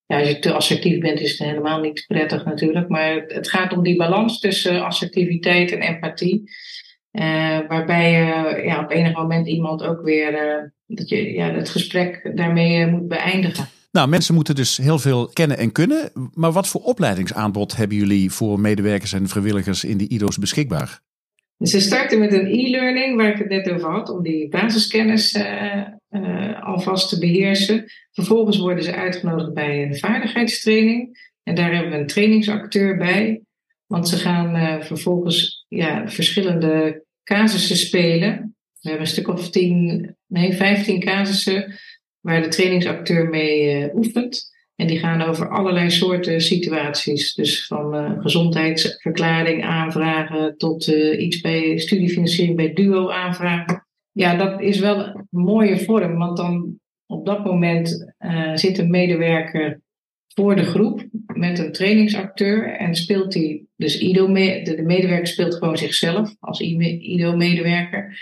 ja, 0.07 0.18
als 0.18 0.28
je 0.28 0.38
te 0.38 0.52
assertief 0.52 1.00
bent, 1.00 1.20
is 1.20 1.38
het 1.38 1.48
helemaal 1.48 1.81
niet 1.81 2.05
prettig 2.07 2.44
natuurlijk. 2.44 2.88
Maar 2.88 3.24
het 3.26 3.50
gaat 3.50 3.72
om 3.72 3.83
die 3.83 3.96
balans 3.96 4.40
tussen 4.40 4.85
assertiviteit 4.85 5.72
en 5.72 5.81
empathie. 5.81 6.50
Uh, 7.12 7.59
waarbij 7.68 8.12
je 8.12 8.62
ja, 8.64 8.81
op 8.83 8.90
enig 8.90 9.12
moment 9.12 9.46
iemand 9.46 9.83
ook 9.83 10.02
weer, 10.02 10.33
dat 10.87 11.09
je 11.09 11.33
ja, 11.33 11.52
het 11.52 11.68
gesprek 11.68 12.31
daarmee 12.35 12.87
moet 12.87 13.09
beëindigen. 13.09 13.64
Nou, 13.90 14.09
mensen 14.09 14.35
moeten 14.35 14.55
dus 14.55 14.76
heel 14.76 14.98
veel 14.98 15.29
kennen 15.29 15.59
en 15.59 15.72
kunnen. 15.72 16.12
Maar 16.35 16.53
wat 16.53 16.68
voor 16.68 16.81
opleidingsaanbod 16.81 17.76
hebben 17.76 17.96
jullie 17.96 18.31
voor 18.31 18.61
medewerkers 18.61 19.12
en 19.12 19.29
vrijwilligers 19.29 19.85
in 19.85 19.96
die 19.96 20.09
IDO's 20.09 20.38
beschikbaar? 20.38 21.00
Ze 21.61 21.81
starten 21.81 22.18
met 22.18 22.33
een 22.33 22.46
e-learning, 22.46 23.16
waar 23.16 23.31
ik 23.31 23.38
het 23.38 23.48
net 23.48 23.70
over 23.70 23.90
had, 23.90 24.09
om 24.09 24.22
die 24.22 24.48
basiskennis 24.48 25.35
uh, 25.35 25.83
uh, 26.11 26.62
alvast 26.62 27.09
te 27.09 27.18
beheersen. 27.18 27.85
Vervolgens 28.12 28.59
worden 28.59 28.85
ze 28.85 28.94
uitgenodigd 28.94 29.55
bij 29.55 29.83
een 29.83 29.98
vaardigheidstraining. 29.98 31.29
En 31.42 31.55
daar 31.55 31.72
hebben 31.74 31.92
we 31.92 31.98
een 31.98 32.07
trainingsacteur 32.07 32.96
bij. 32.96 33.40
Want 33.87 34.09
ze 34.09 34.16
gaan 34.16 34.57
uh, 34.57 34.81
vervolgens 34.81 35.64
ja, 35.68 36.09
verschillende 36.09 37.05
casussen 37.24 37.76
spelen. 37.76 38.55
We 38.81 38.88
hebben 38.88 39.07
een 39.07 39.12
stuk 39.12 39.29
of 39.29 39.50
tien, 39.50 40.16
nee, 40.26 40.53
vijftien 40.53 41.00
casussen 41.00 41.79
waar 42.20 42.42
de 42.42 42.48
trainingsacteur 42.48 43.28
mee 43.28 43.85
uh, 43.85 43.94
oefent. 43.94 44.48
En 44.76 44.87
die 44.87 44.98
gaan 44.98 45.22
over 45.22 45.48
allerlei 45.48 45.90
soorten 45.90 46.40
situaties. 46.40 47.35
Dus 47.35 47.66
van 47.66 47.94
uh, 47.94 48.20
gezondheidsverklaring 48.20 49.64
aanvragen 49.64 50.56
tot 50.56 50.87
uh, 50.88 51.20
iets 51.20 51.40
bij 51.40 51.78
studiefinanciering 51.78 52.56
bij 52.56 52.72
Duo 52.72 53.11
aanvragen. 53.11 53.87
Ja, 54.12 54.37
dat 54.37 54.61
is 54.61 54.78
wel 54.78 54.98
een 55.06 55.26
mooie 55.30 55.78
vorm, 55.78 56.16
want 56.16 56.37
dan 56.37 56.78
op 57.06 57.26
dat 57.26 57.44
moment 57.44 58.12
zit 58.54 58.78
een 58.78 58.90
medewerker 58.90 59.80
voor 60.35 60.56
de 60.56 60.64
groep 60.64 61.06
met 61.35 61.59
een 61.59 61.72
trainingsacteur 61.72 62.76
en 62.76 62.94
speelt 62.94 63.35
hij, 63.35 63.64
dus 63.76 63.98
IDO, 63.98 64.26
de 64.26 64.83
medewerker 64.85 65.26
speelt 65.26 65.54
gewoon 65.54 65.78
zichzelf 65.78 66.35
als 66.40 66.61
IDO-medewerker. 66.61 68.18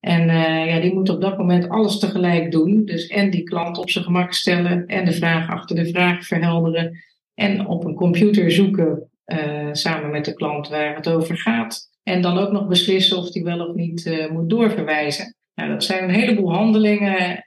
En 0.00 0.28
uh, 0.28 0.66
ja, 0.66 0.80
die 0.80 0.94
moet 0.94 1.08
op 1.08 1.20
dat 1.20 1.38
moment 1.38 1.68
alles 1.68 1.98
tegelijk 1.98 2.50
doen. 2.50 2.84
Dus 2.84 3.06
en 3.06 3.30
die 3.30 3.42
klant 3.42 3.78
op 3.78 3.90
zijn 3.90 4.04
gemak 4.04 4.32
stellen 4.32 4.86
en 4.86 5.04
de 5.04 5.12
vraag 5.12 5.48
achter 5.48 5.76
de 5.76 5.86
vraag 5.86 6.26
verhelderen. 6.26 6.98
En 7.34 7.66
op 7.66 7.84
een 7.84 7.94
computer 7.94 8.50
zoeken 8.50 9.10
uh, 9.26 9.68
samen 9.72 10.10
met 10.10 10.24
de 10.24 10.34
klant 10.34 10.68
waar 10.68 10.96
het 10.96 11.08
over 11.08 11.38
gaat. 11.38 11.88
En 12.02 12.22
dan 12.22 12.38
ook 12.38 12.50
nog 12.50 12.66
beslissen 12.66 13.16
of 13.16 13.30
die 13.30 13.44
wel 13.44 13.66
of 13.66 13.74
niet 13.74 14.06
uh, 14.06 14.30
moet 14.30 14.50
doorverwijzen. 14.50 15.34
Nou, 15.54 15.70
dat 15.70 15.84
zijn 15.84 16.04
een 16.04 16.14
heleboel 16.14 16.52
handelingen 16.52 17.44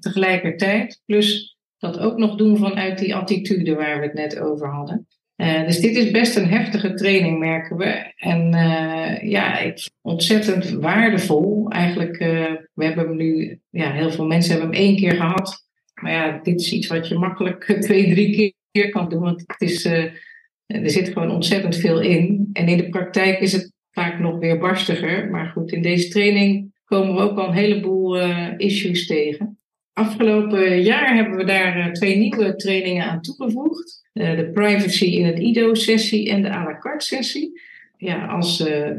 tegelijkertijd. 0.00 1.02
Plus 1.06 1.56
dat 1.78 1.98
ook 1.98 2.18
nog 2.18 2.36
doen 2.36 2.56
vanuit 2.56 2.98
die 2.98 3.14
attitude 3.14 3.74
waar 3.74 4.00
we 4.00 4.06
het 4.06 4.14
net 4.14 4.38
over 4.38 4.68
hadden. 4.68 5.06
Uh, 5.40 5.66
dus 5.66 5.80
dit 5.80 5.96
is 5.96 6.10
best 6.10 6.36
een 6.36 6.48
heftige 6.48 6.94
training, 6.94 7.38
merken 7.38 7.76
we. 7.76 8.12
En 8.16 8.54
uh, 8.54 9.30
ja, 9.30 9.72
ontzettend 10.00 10.70
waardevol. 10.70 11.68
Eigenlijk, 11.68 12.20
uh, 12.20 12.52
we 12.74 12.84
hebben 12.84 13.06
hem 13.06 13.16
nu, 13.16 13.60
ja, 13.70 13.92
heel 13.92 14.10
veel 14.10 14.26
mensen 14.26 14.50
hebben 14.52 14.70
hem 14.70 14.84
één 14.84 14.96
keer 14.96 15.14
gehad. 15.14 15.68
Maar 16.00 16.12
ja, 16.12 16.40
dit 16.42 16.60
is 16.60 16.72
iets 16.72 16.86
wat 16.86 17.08
je 17.08 17.18
makkelijk 17.18 17.64
twee, 17.80 18.10
drie 18.10 18.56
keer 18.70 18.90
kan 18.90 19.08
doen. 19.08 19.20
Want 19.20 19.44
het 19.46 19.60
is, 19.60 19.84
er 19.84 20.90
zit 20.90 21.08
gewoon 21.08 21.30
ontzettend 21.30 21.76
veel 21.76 22.00
in. 22.00 22.50
En 22.52 22.68
in 22.68 22.76
de 22.76 22.88
praktijk 22.88 23.40
is 23.40 23.52
het 23.52 23.72
vaak 23.90 24.18
nog 24.18 24.38
weer 24.38 24.58
barstiger. 24.58 25.30
Maar 25.30 25.46
goed, 25.46 25.72
in 25.72 25.82
deze 25.82 26.08
training 26.08 26.74
komen 26.84 27.14
we 27.14 27.20
ook 27.20 27.38
al 27.38 27.48
een 27.48 27.54
heleboel 27.54 28.18
issues 28.56 29.06
tegen. 29.06 29.59
Afgelopen 29.92 30.82
jaar 30.82 31.14
hebben 31.14 31.36
we 31.36 31.44
daar 31.44 31.92
twee 31.92 32.16
nieuwe 32.16 32.56
trainingen 32.56 33.04
aan 33.04 33.20
toegevoegd. 33.20 34.08
Eh, 34.12 34.36
de 34.36 34.50
privacy 34.50 35.04
in 35.04 35.26
het 35.26 35.38
IDO-sessie 35.38 36.30
en 36.30 36.42
de 36.42 36.50
à 36.50 36.64
la 36.64 36.78
carte 36.78 37.06
sessie. 37.06 37.60
Ja, 37.96 38.26
als 38.26 38.60
uh, 38.60 38.90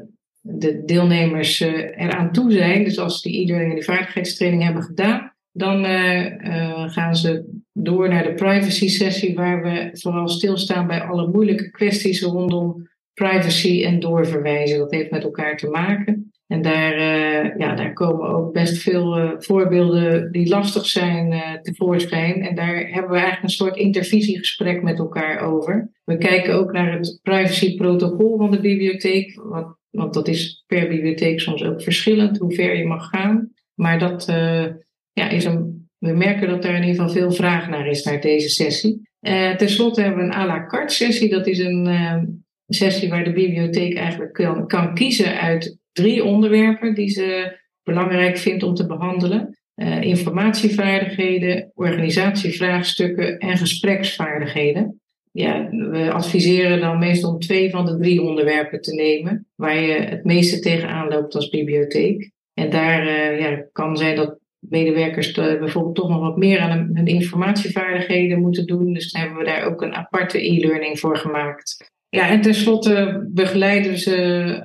de 0.42 0.86
deelnemers 0.86 1.60
eraan 1.60 2.32
toe 2.32 2.52
zijn, 2.52 2.84
dus 2.84 3.00
als 3.00 3.22
die 3.22 3.42
IDO 3.42 3.56
en 3.56 3.74
die 3.74 3.84
vaardigheidstraining 3.84 4.64
hebben 4.64 4.84
gedaan, 4.84 5.34
dan 5.52 5.86
gaan 6.90 7.16
ze 7.16 7.62
door 7.74 8.10
naar 8.10 8.24
de 8.24 8.34
privacy 8.34 8.88
sessie, 8.88 9.36
waar 9.36 9.64
we 9.64 9.90
vooral 9.94 10.28
stilstaan 10.28 10.88
bij 10.88 11.02
alle 11.02 11.28
moeilijke 11.28 11.70
kwesties 11.70 12.22
rondom 12.22 12.90
privacy 13.14 13.84
en 13.84 14.00
doorverwijzen. 14.00 14.78
Dat 14.78 14.92
heeft 14.92 15.12
met 15.12 15.24
elkaar 15.24 15.58
te 15.58 15.68
maken. 15.68 16.31
En 16.52 16.62
daar, 16.62 16.98
uh, 16.98 17.58
ja, 17.58 17.76
daar 17.76 17.94
komen 17.94 18.30
ook 18.30 18.54
best 18.54 18.78
veel 18.78 19.20
uh, 19.20 19.32
voorbeelden 19.38 20.32
die 20.32 20.50
lastig 20.50 20.86
zijn 20.86 21.32
uh, 21.32 21.54
tevoorschijn. 21.62 22.42
En 22.42 22.56
daar 22.56 22.76
hebben 22.76 23.12
we 23.12 23.18
eigenlijk 23.18 23.44
een 23.44 23.50
soort 23.50 23.78
intervisiegesprek 23.78 24.82
met 24.82 25.00
elkaar 25.00 25.40
over. 25.40 25.92
We 26.04 26.18
kijken 26.18 26.54
ook 26.54 26.72
naar 26.72 26.94
het 26.94 27.20
privacyprotocol 27.22 28.38
van 28.38 28.52
de 28.52 28.60
bibliotheek. 28.60 29.42
Want 29.90 30.14
dat 30.14 30.28
is 30.28 30.64
per 30.68 30.88
bibliotheek 30.88 31.40
soms 31.40 31.64
ook 31.64 31.82
verschillend 31.82 32.38
hoe 32.38 32.54
ver 32.54 32.78
je 32.78 32.86
mag 32.86 33.10
gaan. 33.10 33.50
Maar 33.74 34.00
dat 34.00 34.26
ja, 35.14 35.30
is 35.30 35.46
een, 35.46 35.90
we 35.98 36.12
merken 36.12 36.50
dat 36.50 36.66
er 36.66 36.76
in 36.76 36.84
ieder 36.84 36.96
geval 36.96 37.10
veel 37.10 37.32
vraag 37.32 37.70
naar 37.70 37.88
is 37.88 38.04
naar 38.04 38.22
deze 38.22 38.50
sessie. 38.50 39.10
Ten 39.58 39.70
slotte 39.70 40.02
hebben 40.02 40.20
we 40.20 40.26
een 40.26 40.40
à 40.40 40.46
la 40.46 40.66
carte 40.66 40.94
sessie. 40.94 41.30
Dat 41.30 41.48
is 41.48 41.60
een 41.60 42.44
sessie 42.68 43.10
waar 43.10 43.24
de 43.24 43.34
bibliotheek 43.34 43.96
eigenlijk 43.96 44.34
kan, 44.34 44.68
kan 44.68 44.94
kiezen 44.94 45.40
uit 45.40 45.80
drie 45.92 46.24
onderwerpen 46.24 46.94
die 46.94 47.10
ze 47.10 47.60
belangrijk 47.84 48.38
vindt 48.38 48.64
om 48.64 48.74
te 48.74 48.86
behandelen. 48.86 49.60
Uh, 49.76 50.02
informatievaardigheden, 50.02 51.72
organisatievraagstukken 51.74 53.38
en 53.38 53.58
gespreksvaardigheden. 53.58 55.02
Ja, 55.32 55.70
we 55.70 56.12
adviseren 56.12 56.80
dan 56.80 57.00
meestal 57.00 57.32
om 57.32 57.40
twee 57.40 57.70
van 57.70 57.86
de 57.86 57.98
drie 57.98 58.22
onderwerpen 58.22 58.82
te 58.82 58.94
nemen 58.94 59.48
waar 59.56 59.80
je 59.80 59.94
het 59.94 60.24
meeste 60.24 60.60
tegenaan 60.60 61.08
loopt 61.08 61.36
als 61.36 61.50
bibliotheek. 61.50 62.32
En 62.54 62.70
daar 62.70 63.06
uh, 63.06 63.40
ja, 63.40 63.66
kan 63.72 63.98
zijn 63.98 64.16
dat 64.16 64.40
medewerkers 64.60 65.32
bijvoorbeeld 65.32 65.96
toch 65.96 66.10
nog 66.10 66.20
wat 66.20 66.38
meer 66.38 66.60
aan 66.60 66.90
hun 66.94 67.06
informatievaardigheden 67.06 68.42
moeten 68.42 68.66
doen. 68.66 68.94
Dus 68.94 69.12
dan 69.12 69.22
hebben 69.22 69.40
we 69.40 69.46
daar 69.46 69.64
ook 69.64 69.82
een 69.82 69.96
aparte 69.96 70.48
e-learning 70.48 71.00
voor 71.00 71.18
gemaakt. 71.18 71.92
Ja, 72.14 72.30
en 72.30 72.42
tenslotte 72.42 73.28
begeleiden 73.30 73.98
ze 73.98 74.16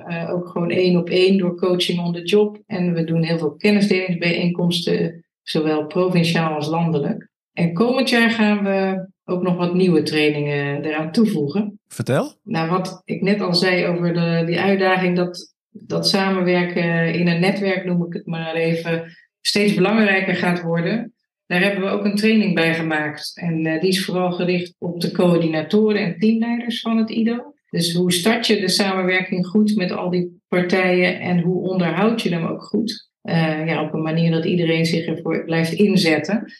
uh, 0.07 0.33
ook 0.33 0.47
gewoon 0.47 0.69
één 0.69 0.97
op 0.97 1.09
één 1.09 1.37
door 1.37 1.55
coaching 1.55 1.99
on 1.99 2.13
the 2.13 2.23
job. 2.23 2.61
En 2.65 2.93
we 2.93 3.03
doen 3.03 3.23
heel 3.23 3.37
veel 3.37 3.55
kennisdelingsbijeenkomsten, 3.55 5.25
zowel 5.41 5.85
provinciaal 5.85 6.55
als 6.55 6.67
landelijk. 6.67 7.29
En 7.53 7.73
komend 7.73 8.09
jaar 8.09 8.29
gaan 8.29 8.63
we 8.63 9.07
ook 9.25 9.41
nog 9.41 9.55
wat 9.55 9.73
nieuwe 9.73 10.01
trainingen 10.01 10.85
eraan 10.85 11.11
toevoegen. 11.11 11.79
Vertel. 11.87 12.33
Nou, 12.43 12.69
wat 12.69 13.01
ik 13.05 13.21
net 13.21 13.41
al 13.41 13.53
zei 13.53 13.85
over 13.85 14.13
de, 14.13 14.43
die 14.45 14.59
uitdaging 14.59 15.15
dat, 15.15 15.53
dat 15.69 16.07
samenwerken 16.07 17.13
in 17.13 17.27
een 17.27 17.39
netwerk, 17.39 17.85
noem 17.85 18.05
ik 18.05 18.13
het 18.13 18.25
maar 18.25 18.55
even, 18.55 19.17
steeds 19.41 19.73
belangrijker 19.73 20.35
gaat 20.35 20.61
worden. 20.61 21.13
Daar 21.47 21.61
hebben 21.61 21.83
we 21.83 21.89
ook 21.89 22.05
een 22.05 22.15
training 22.15 22.55
bij 22.55 22.75
gemaakt. 22.75 23.31
En 23.35 23.65
uh, 23.65 23.79
die 23.79 23.89
is 23.89 24.05
vooral 24.05 24.31
gericht 24.31 24.75
op 24.77 25.01
de 25.01 25.11
coördinatoren 25.11 26.01
en 26.01 26.19
teamleiders 26.19 26.81
van 26.81 26.97
het 26.97 27.09
IDO. 27.09 27.53
Dus 27.69 27.93
hoe 27.93 28.11
start 28.11 28.47
je 28.47 28.59
de 28.59 28.69
samenwerking 28.69 29.47
goed 29.47 29.75
met 29.75 29.91
al 29.91 30.09
die 30.09 30.41
partijen 30.47 31.19
en 31.19 31.39
hoe 31.39 31.69
onderhoud 31.69 32.21
je 32.21 32.29
hem 32.29 32.45
ook 32.45 32.63
goed? 32.63 33.09
Uh, 33.23 33.67
ja, 33.67 33.83
op 33.83 33.93
een 33.93 34.01
manier 34.01 34.31
dat 34.31 34.45
iedereen 34.45 34.85
zich 34.85 35.05
ervoor 35.05 35.45
blijft 35.45 35.73
inzetten. 35.73 36.53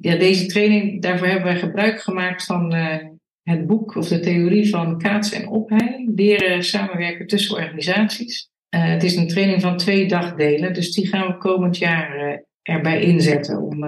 Ja, 0.00 0.16
deze 0.16 0.46
training, 0.46 1.02
daarvoor 1.02 1.26
hebben 1.26 1.52
wij 1.52 1.58
gebruik 1.58 2.00
gemaakt 2.00 2.44
van 2.44 2.74
uh, 2.74 2.96
het 3.42 3.66
boek 3.66 3.96
of 3.96 4.08
de 4.08 4.20
theorie 4.20 4.68
van 4.68 4.98
Kaats 4.98 5.32
en 5.32 5.48
Ophei. 5.48 6.12
Leren 6.14 6.62
samenwerken 6.62 7.26
tussen 7.26 7.56
organisaties. 7.56 8.50
het 8.68 9.02
is 9.02 9.16
een 9.16 9.28
training 9.28 9.60
van 9.60 9.76
twee 9.76 10.08
dagdelen, 10.08 10.72
dus 10.72 10.92
die 10.92 11.06
gaan 11.06 11.26
we 11.26 11.38
komend 11.38 11.78
jaar 11.78 12.42
erbij 12.62 13.00
inzetten. 13.00 13.62
Om 13.62 13.84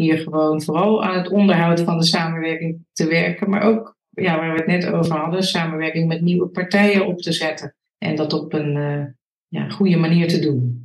hier 0.00 0.18
gewoon 0.18 0.62
vooral 0.62 1.04
aan 1.04 1.18
het 1.18 1.30
onderhoud 1.30 1.80
van 1.80 1.98
de 1.98 2.04
samenwerking 2.04 2.84
te 2.92 3.08
werken. 3.08 3.50
Maar 3.50 3.62
ook, 3.62 3.96
ja, 4.10 4.36
waar 4.36 4.52
we 4.52 4.58
het 4.58 4.66
net 4.66 4.86
over 4.86 5.16
hadden, 5.16 5.42
samenwerking 5.42 6.08
met 6.08 6.20
nieuwe 6.20 6.48
partijen 6.48 7.06
op 7.06 7.18
te 7.18 7.32
zetten. 7.32 7.74
En 7.98 8.16
dat 8.16 8.32
op 8.32 8.52
een 8.52 8.76
uh, 8.76 9.04
ja, 9.48 9.68
goede 9.68 9.96
manier 9.96 10.28
te 10.28 10.38
doen. 10.38 10.82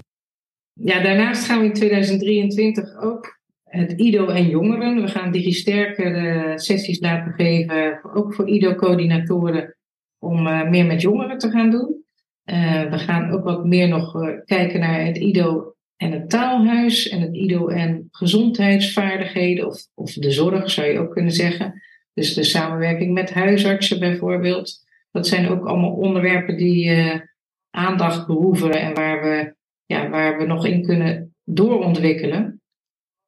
Ja, 0.74 1.04
daarnaast 1.04 1.46
gaan 1.46 1.60
we 1.60 1.66
in 1.66 1.74
2023 1.74 2.96
ook 3.02 3.40
het 3.64 3.92
IDO 3.92 4.28
en 4.28 4.48
jongeren. 4.48 5.02
We 5.02 5.08
gaan 5.08 5.32
DigiSterker 5.32 6.14
de 6.14 6.52
sessies 6.56 7.00
laten 7.00 7.34
geven, 7.34 8.00
ook 8.14 8.34
voor 8.34 8.50
IDO-coördinatoren, 8.50 9.78
om 10.20 10.48
uh, 10.48 10.70
meer 10.70 10.86
met 10.86 11.02
jongeren 11.02 11.38
te 11.38 11.50
gaan 11.50 11.70
doen. 11.70 12.04
Uh, 12.46 12.90
we 12.90 12.98
gaan 12.98 13.32
ook 13.32 13.44
wat 13.44 13.66
meer 13.66 13.88
nog 13.88 14.14
kijken 14.46 14.80
naar 14.80 15.06
het 15.06 15.18
IDO 15.18 15.75
en 15.98 16.12
het 16.12 16.30
taalhuis 16.30 17.10
en 17.10 17.22
het 17.22 17.34
IDO 17.36 17.68
en 17.68 18.08
gezondheidsvaardigheden 18.12 19.68
of, 19.68 19.88
of 19.94 20.14
de 20.14 20.32
zorg 20.32 20.70
zou 20.72 20.88
je 20.88 21.00
ook 21.00 21.12
kunnen 21.12 21.32
zeggen. 21.32 21.82
Dus 22.14 22.34
de 22.34 22.44
samenwerking 22.44 23.14
met 23.14 23.34
huisartsen 23.34 24.00
bijvoorbeeld. 24.00 24.84
Dat 25.12 25.28
zijn 25.28 25.50
ook 25.50 25.66
allemaal 25.66 25.94
onderwerpen 25.94 26.58
die 26.58 26.86
uh, 26.86 27.20
aandacht 27.70 28.28
behoeven 28.28 28.72
en 28.72 28.94
waar 28.94 29.22
we, 29.24 29.56
ja, 29.86 30.10
waar 30.10 30.38
we 30.38 30.46
nog 30.46 30.66
in 30.66 30.84
kunnen 30.84 31.36
doorontwikkelen. 31.44 32.55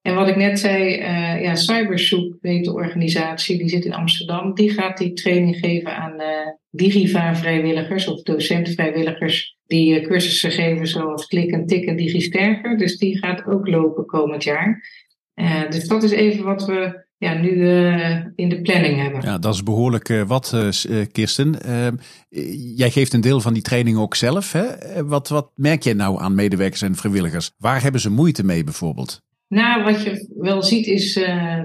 En 0.08 0.16
wat 0.16 0.28
ik 0.28 0.36
net 0.36 0.60
zei, 0.60 1.00
uh, 1.00 1.42
ja, 1.42 1.56
Cybersoep 1.56 2.38
weet 2.42 2.66
de 2.66 2.74
organisatie, 2.74 3.58
die 3.58 3.70
zit 3.70 3.86
in 3.86 3.94
Amsterdam. 3.94 4.54
Die 4.54 4.70
gaat 4.70 4.98
die 4.98 5.14
training 5.14 5.56
geven 5.56 5.96
aan 5.96 6.22
uh, 6.22 6.28
Digiva-vrijwilligers 6.70 8.08
of 8.08 8.22
docentvrijwilligers 8.22 9.58
die 9.66 10.00
uh, 10.00 10.08
cursussen 10.08 10.52
geven 10.52 10.88
zoals 10.88 11.26
Klik 11.26 11.52
en 11.52 11.66
Tik 11.66 11.86
en 11.86 11.96
DigiSterker. 11.96 12.78
Dus 12.78 12.98
die 12.98 13.18
gaat 13.18 13.46
ook 13.46 13.68
lopen 13.68 14.06
komend 14.06 14.44
jaar. 14.44 14.84
dus 15.70 15.88
dat 15.88 16.04
is 16.04 16.12
even 16.12 16.44
wat 16.44 16.66
we 16.66 17.06
ja, 17.18 17.34
nu 17.34 17.50
in 18.36 18.50
de 18.50 18.62
planning 18.62 19.02
hebben. 19.02 19.22
Ja, 19.22 19.38
dat 19.38 19.54
is 19.54 19.64
behoorlijk 19.64 20.24
wat, 20.28 20.56
Kirsten. 21.12 21.56
jij 22.76 22.90
geeft 22.90 23.14
een 23.14 23.22
deel 23.22 23.42
van 23.42 23.54
die 23.54 23.62
training 23.62 23.98
ook 23.98 24.16
zelf. 24.16 24.52
Hè? 24.52 24.66
Wat, 25.06 25.30
wat 25.30 25.52
merk 25.56 25.84
jij 25.84 25.94
nou 25.94 26.22
aan 26.22 26.36
medewerkers 26.36 26.82
en 26.82 26.96
vrijwilligers? 26.96 27.52
Waar 27.58 27.82
hebben 27.82 28.02
ze 28.02 28.10
moeite 28.10 28.44
mee 28.44 28.64
bijvoorbeeld? 28.64 29.26
Nou, 29.48 29.84
wat 29.84 30.04
je 30.04 30.34
wel 30.38 30.64
ziet 30.64 30.88
is 30.88 31.18
uh, 31.18 31.64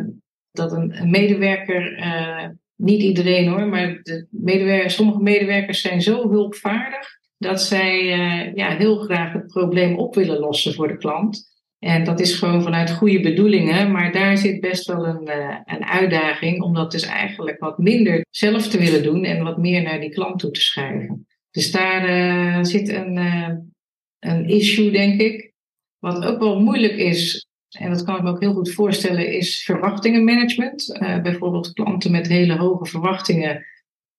dat 0.51 0.73
een, 0.73 1.11
medewerker, 1.11 1.99
uh, 1.99 2.49
niet 2.77 3.03
iedereen 3.03 3.49
hoor, 3.49 3.67
maar 3.67 4.01
de 4.03 4.85
sommige 4.87 5.23
medewerkers 5.23 5.81
zijn 5.81 6.03
zo 6.03 6.31
hulpvaardig 6.31 7.21
dat 7.39 7.63
zij 7.63 8.03
uh, 8.03 8.55
ja, 8.55 8.77
heel 8.77 8.97
graag 8.97 9.33
het 9.33 9.47
probleem 9.47 9.99
op 9.99 10.15
willen 10.15 10.39
lossen 10.39 10.75
voor 10.75 10.89
de 10.89 10.97
klant. 10.97 11.51
En 11.79 12.05
dat 12.05 12.21
is 12.21 12.35
gewoon 12.35 12.63
vanuit 12.63 12.91
goede 12.91 13.21
bedoelingen, 13.21 13.91
maar 13.91 14.13
daar 14.13 14.37
zit 14.37 14.61
best 14.61 14.87
wel 14.87 15.07
een, 15.07 15.31
een 15.65 15.85
uitdaging 15.85 16.63
om 16.63 16.75
dat 16.75 16.91
dus 16.91 17.07
eigenlijk 17.07 17.59
wat 17.59 17.79
minder 17.79 18.27
zelf 18.31 18.69
te 18.69 18.79
willen 18.79 19.03
doen 19.03 19.25
en 19.25 19.45
wat 19.45 19.59
meer 19.59 19.83
naar 19.83 20.01
die 20.01 20.11
klant 20.11 20.39
toe 20.39 20.51
te 20.51 20.61
schuiven. 20.61 21.27
Dus 21.51 21.71
daar 21.71 22.67
zit 22.67 22.89
een, 22.89 23.17
een 24.19 24.49
issue, 24.49 24.91
denk 24.91 25.21
ik. 25.21 25.53
Wat 25.99 26.25
ook 26.25 26.39
wel 26.39 26.61
moeilijk 26.61 26.97
is 26.97 27.47
en 27.79 27.91
dat 27.91 28.05
kan 28.05 28.17
ik 28.17 28.23
me 28.23 28.31
ook 28.31 28.41
heel 28.41 28.55
goed 28.55 28.73
voorstellen, 28.73 29.33
is 29.33 29.63
verwachtingenmanagement. 29.65 30.99
Uh, 31.03 31.23
bijvoorbeeld 31.23 31.73
klanten 31.73 32.11
met 32.11 32.29
hele 32.29 32.57
hoge 32.57 32.87
verwachtingen, 32.87 33.67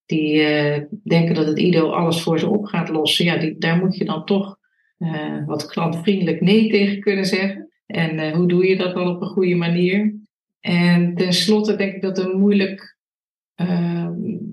die 0.05 0.33
uh, 0.33 0.77
denken 1.03 1.35
dat 1.35 1.47
het 1.47 1.59
IDO 1.59 1.89
alles 1.89 2.21
voor 2.21 2.39
ze 2.39 2.49
op 2.49 2.65
gaat 2.65 2.89
lossen. 2.89 3.25
Ja, 3.25 3.37
die, 3.37 3.57
daar 3.57 3.77
moet 3.77 3.97
je 3.97 4.05
dan 4.05 4.25
toch 4.25 4.57
uh, 4.97 5.45
wat 5.45 5.65
klantvriendelijk 5.65 6.41
nee 6.41 6.69
tegen 6.69 6.99
kunnen 6.99 7.25
zeggen. 7.25 7.71
En 7.85 8.33
hoe 8.33 8.47
doe 8.47 8.67
je 8.67 8.77
dat 8.77 8.93
dan 8.93 9.07
op 9.07 9.21
een 9.21 9.27
goede 9.27 9.55
manier? 9.55 10.15
En 10.59 11.15
tenslotte 11.15 11.75
denk 11.75 11.93
ik 11.93 12.01
dat 12.01 12.17
een 12.17 12.39
moeilijk 12.39 12.97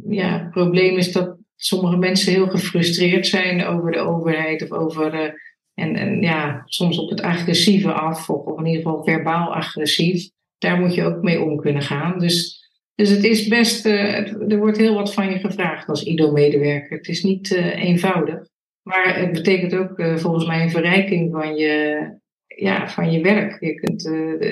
ja, 0.08 0.48
probleem 0.50 0.96
is 0.96 1.12
dat 1.12 1.36
sommige 1.56 1.96
mensen 1.96 2.32
heel 2.32 2.48
gefrustreerd 2.48 3.26
zijn 3.26 3.64
over 3.64 3.92
de 3.92 3.98
overheid 3.98 4.62
of 4.62 4.70
over 4.70 5.34
en, 5.74 5.96
en 5.96 6.22
ja, 6.22 6.62
soms 6.64 6.98
op 6.98 7.10
het 7.10 7.20
agressieve 7.20 7.92
af, 7.92 8.30
of, 8.30 8.58
in 8.58 8.66
ieder 8.66 8.82
geval 8.82 9.04
verbaal 9.04 9.54
agressief. 9.54 10.30
Daar 10.58 10.78
moet 10.78 10.94
je 10.94 11.04
ook 11.04 11.22
mee 11.22 11.40
om 11.42 11.56
kunnen 11.56 11.82
gaan. 11.82 12.18
Dus, 12.18 12.68
dus 12.94 13.08
het 13.08 13.24
is 13.24 13.48
best, 13.48 13.86
uh, 13.86 14.52
er 14.52 14.58
wordt 14.58 14.76
heel 14.76 14.94
wat 14.94 15.14
van 15.14 15.30
je 15.30 15.38
gevraagd 15.38 15.88
als 15.88 16.02
IDO-medewerker. 16.02 16.96
Het 16.96 17.08
is 17.08 17.22
niet 17.22 17.50
uh, 17.50 17.84
eenvoudig. 17.84 18.48
Maar 18.82 19.18
het 19.18 19.32
betekent 19.32 19.74
ook 19.74 19.98
uh, 19.98 20.16
volgens 20.16 20.46
mij 20.46 20.62
een 20.62 20.70
verrijking 20.70 21.32
van 21.32 21.54
je, 21.54 22.04
ja, 22.46 22.88
van 22.88 23.12
je 23.12 23.20
werk. 23.20 23.60
Je 23.60 23.74
kunt 23.74 24.08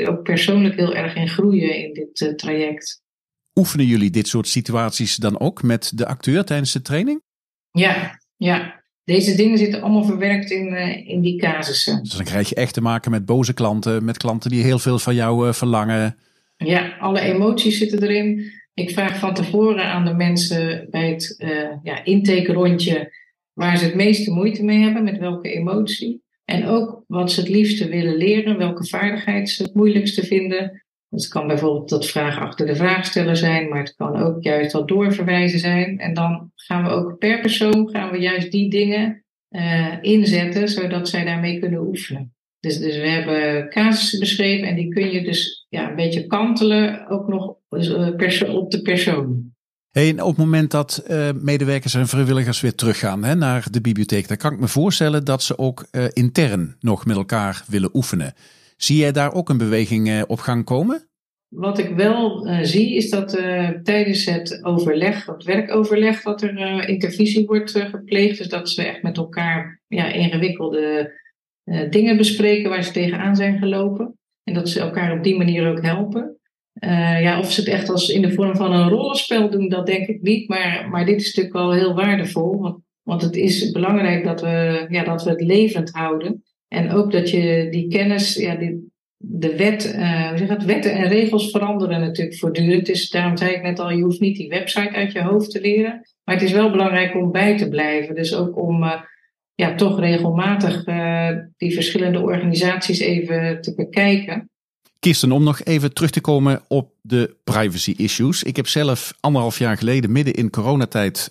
ook 0.08 0.22
persoonlijk 0.22 0.76
heel 0.76 0.94
erg 0.94 1.14
in 1.14 1.28
groeien 1.28 1.74
in 1.74 1.92
dit 1.92 2.38
traject. 2.38 3.02
Oefenen 3.54 3.86
jullie 3.86 4.10
dit 4.10 4.28
soort 4.28 4.48
situaties 4.48 5.16
dan 5.16 5.40
ook 5.40 5.62
met 5.62 5.92
de 5.94 6.06
acteur 6.06 6.44
tijdens 6.44 6.72
de 6.72 6.82
training? 6.82 7.22
Ja, 7.70 8.20
ja. 8.36 8.77
Deze 9.08 9.34
dingen 9.34 9.58
zitten 9.58 9.82
allemaal 9.82 10.04
verwerkt 10.04 10.50
in, 10.50 10.72
uh, 10.72 11.08
in 11.08 11.20
die 11.20 11.36
casussen. 11.36 12.02
Dus 12.02 12.12
dan 12.12 12.24
krijg 12.24 12.48
je 12.48 12.54
echt 12.54 12.74
te 12.74 12.80
maken 12.80 13.10
met 13.10 13.24
boze 13.24 13.54
klanten, 13.54 14.04
met 14.04 14.16
klanten 14.16 14.50
die 14.50 14.62
heel 14.62 14.78
veel 14.78 14.98
van 14.98 15.14
jou 15.14 15.46
uh, 15.46 15.52
verlangen. 15.52 16.16
Ja, 16.56 16.96
alle 16.98 17.20
emoties 17.20 17.78
zitten 17.78 18.02
erin. 18.02 18.52
Ik 18.74 18.90
vraag 18.90 19.18
van 19.18 19.34
tevoren 19.34 19.84
aan 19.84 20.04
de 20.04 20.14
mensen 20.14 20.86
bij 20.90 21.10
het 21.10 21.34
uh, 21.38 21.50
ja, 21.82 22.04
intake-rondje 22.04 23.12
waar 23.52 23.78
ze 23.78 23.84
het 23.84 23.94
meeste 23.94 24.30
moeite 24.30 24.64
mee 24.64 24.82
hebben, 24.82 25.04
met 25.04 25.18
welke 25.18 25.52
emotie. 25.52 26.22
En 26.44 26.66
ook 26.66 27.04
wat 27.06 27.32
ze 27.32 27.40
het 27.40 27.48
liefste 27.48 27.88
willen 27.88 28.16
leren, 28.16 28.58
welke 28.58 28.86
vaardigheid 28.86 29.50
ze 29.50 29.62
het 29.62 29.74
moeilijkste 29.74 30.26
vinden. 30.26 30.84
Het 31.10 31.28
kan 31.28 31.46
bijvoorbeeld 31.46 31.88
dat 31.88 32.06
vragen 32.06 32.42
achter 32.42 32.66
de 32.66 32.76
vraagsteller 32.76 33.36
zijn, 33.36 33.68
maar 33.68 33.78
het 33.78 33.94
kan 33.96 34.16
ook 34.16 34.42
juist 34.42 34.72
wat 34.72 34.88
doorverwijzen 34.88 35.58
zijn. 35.58 35.98
En 35.98 36.14
dan 36.14 36.52
gaan 36.54 36.84
we 36.84 36.90
ook 36.90 37.18
per 37.18 37.40
persoon 37.40 37.88
gaan 37.90 38.10
we 38.10 38.18
juist 38.18 38.50
die 38.52 38.70
dingen 38.70 39.24
uh, 39.50 39.94
inzetten, 40.00 40.68
zodat 40.68 41.08
zij 41.08 41.24
daarmee 41.24 41.60
kunnen 41.60 41.80
oefenen. 41.80 42.32
Dus, 42.60 42.78
dus 42.78 42.96
we 42.96 43.08
hebben 43.08 43.68
casussen 43.68 44.20
beschreven 44.20 44.68
en 44.68 44.74
die 44.74 44.88
kun 44.88 45.10
je 45.10 45.22
dus 45.22 45.66
ja, 45.68 45.88
een 45.88 45.96
beetje 45.96 46.26
kantelen, 46.26 47.08
ook 47.08 47.28
nog 47.28 47.54
dus, 47.68 47.88
uh, 47.88 48.54
op 48.54 48.70
de 48.70 48.82
persoon. 48.82 49.56
Hey, 49.90 50.20
op 50.20 50.28
het 50.28 50.36
moment 50.36 50.70
dat 50.70 51.04
uh, 51.10 51.28
medewerkers 51.34 51.94
en 51.94 52.08
vrijwilligers 52.08 52.60
weer 52.60 52.74
teruggaan 52.74 53.24
hè, 53.24 53.34
naar 53.34 53.66
de 53.70 53.80
bibliotheek, 53.80 54.28
dan 54.28 54.36
kan 54.36 54.52
ik 54.52 54.60
me 54.60 54.68
voorstellen 54.68 55.24
dat 55.24 55.42
ze 55.42 55.58
ook 55.58 55.86
intern 56.12 56.76
nog 56.80 57.06
met 57.06 57.16
elkaar 57.16 57.64
willen 57.66 57.90
oefenen. 57.92 58.34
Zie 58.78 58.96
jij 58.96 59.12
daar 59.12 59.32
ook 59.32 59.48
een 59.48 59.58
beweging 59.58 60.08
uh, 60.08 60.22
op 60.26 60.38
gang 60.38 60.64
komen? 60.64 61.08
Wat 61.48 61.78
ik 61.78 61.88
wel 61.88 62.48
zie 62.62 62.94
is 62.94 63.10
dat 63.10 63.30
tijdens 63.82 64.24
het 64.24 64.64
overleg, 64.64 65.26
het 65.26 65.44
werkoverleg, 65.44 66.22
dat 66.22 66.42
er 66.42 66.88
intervisie 66.88 67.46
wordt 67.46 67.70
gepleegd. 67.70 68.38
Dus 68.38 68.48
dat 68.48 68.70
ze 68.70 68.82
echt 68.82 69.02
met 69.02 69.16
elkaar 69.16 69.80
ja, 69.86 70.12
ingewikkelde 70.12 71.12
dingen 71.90 72.16
bespreken 72.16 72.70
waar 72.70 72.82
ze 72.82 72.92
tegenaan 72.92 73.36
zijn 73.36 73.58
gelopen. 73.58 74.18
En 74.44 74.54
dat 74.54 74.68
ze 74.68 74.80
elkaar 74.80 75.12
op 75.12 75.22
die 75.22 75.36
manier 75.36 75.68
ook 75.68 75.82
helpen. 75.82 76.38
Uh, 76.84 77.20
ja, 77.22 77.38
of 77.38 77.52
ze 77.52 77.60
het 77.60 77.70
echt 77.70 77.88
als 77.88 78.08
in 78.08 78.22
de 78.22 78.32
vorm 78.32 78.56
van 78.56 78.72
een 78.72 78.88
rollenspel 78.88 79.50
doen, 79.50 79.68
dat 79.68 79.86
denk 79.86 80.06
ik 80.06 80.22
niet. 80.22 80.48
Maar, 80.48 80.88
maar 80.90 81.06
dit 81.06 81.20
is 81.20 81.26
natuurlijk 81.26 81.54
wel 81.54 81.72
heel 81.72 81.94
waardevol. 81.94 82.60
Want, 82.60 82.82
want 83.02 83.22
het 83.22 83.36
is 83.36 83.70
belangrijk 83.70 84.24
dat 84.24 84.40
we, 84.40 84.86
ja, 84.88 85.04
dat 85.04 85.24
we 85.24 85.30
het 85.30 85.40
levend 85.40 85.90
houden. 85.90 86.44
En 86.68 86.92
ook 86.92 87.12
dat 87.12 87.30
je 87.30 87.68
die 87.70 87.88
kennis, 87.88 88.34
ja, 88.34 88.54
die, 88.54 88.90
de 89.16 89.56
wet, 89.56 89.94
uh, 89.94 90.36
zeg 90.36 90.48
het, 90.48 90.64
wetten 90.64 90.92
en 90.92 91.08
regels 91.08 91.50
veranderen 91.50 92.00
natuurlijk 92.00 92.38
voortdurend. 92.38 92.86
Dus 92.86 93.10
daarom 93.10 93.36
zei 93.36 93.54
ik 93.54 93.62
net 93.62 93.78
al, 93.78 93.90
je 93.90 94.02
hoeft 94.02 94.20
niet 94.20 94.36
die 94.36 94.48
website 94.48 94.92
uit 94.92 95.12
je 95.12 95.22
hoofd 95.22 95.50
te 95.50 95.60
leren. 95.60 96.08
Maar 96.24 96.34
het 96.34 96.44
is 96.44 96.52
wel 96.52 96.70
belangrijk 96.70 97.14
om 97.14 97.32
bij 97.32 97.56
te 97.56 97.68
blijven. 97.68 98.14
Dus 98.14 98.34
ook 98.34 98.58
om 98.58 98.82
uh, 98.82 99.02
ja, 99.54 99.74
toch 99.74 100.00
regelmatig 100.00 100.84
die 101.56 101.74
verschillende 101.74 102.20
organisaties 102.20 102.98
even 102.98 103.60
te 103.60 103.74
bekijken. 103.74 104.50
Kirsten, 104.98 105.32
om 105.32 105.44
nog 105.44 105.64
even 105.64 105.94
terug 105.94 106.10
te 106.10 106.20
komen 106.20 106.62
op 106.68 106.92
de 107.00 107.36
privacy 107.44 107.94
issues. 107.96 108.42
Ik 108.42 108.56
heb 108.56 108.66
zelf 108.66 109.14
anderhalf 109.20 109.58
jaar 109.58 109.76
geleden, 109.76 110.12
midden 110.12 110.34
in 110.34 110.50
coronatijd, 110.50 111.30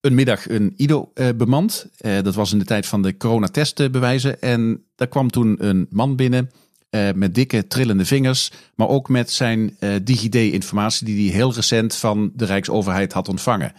een 0.00 0.14
middag 0.14 0.48
een 0.48 0.74
IDO 0.76 1.10
uh, 1.14 1.28
bemand. 1.36 1.88
Uh, 2.00 2.22
dat 2.22 2.34
was 2.34 2.52
in 2.52 2.58
de 2.58 2.64
tijd 2.64 2.86
van 2.86 3.02
de 3.02 3.16
coronatestbewijzen. 3.16 4.40
En 4.40 4.84
daar 4.94 5.08
kwam 5.08 5.30
toen 5.30 5.56
een 5.58 5.86
man 5.90 6.16
binnen 6.16 6.50
met 7.14 7.34
dikke 7.34 7.66
trillende 7.66 8.04
vingers, 8.04 8.52
maar 8.74 8.88
ook 8.88 9.08
met 9.08 9.30
zijn 9.30 9.76
DigiD-informatie 10.02 11.06
die 11.06 11.28
hij 11.28 11.36
heel 11.36 11.54
recent 11.54 11.96
van 11.96 12.32
de 12.34 12.44
Rijksoverheid 12.44 13.12
had 13.12 13.28
ontvangen. 13.28 13.72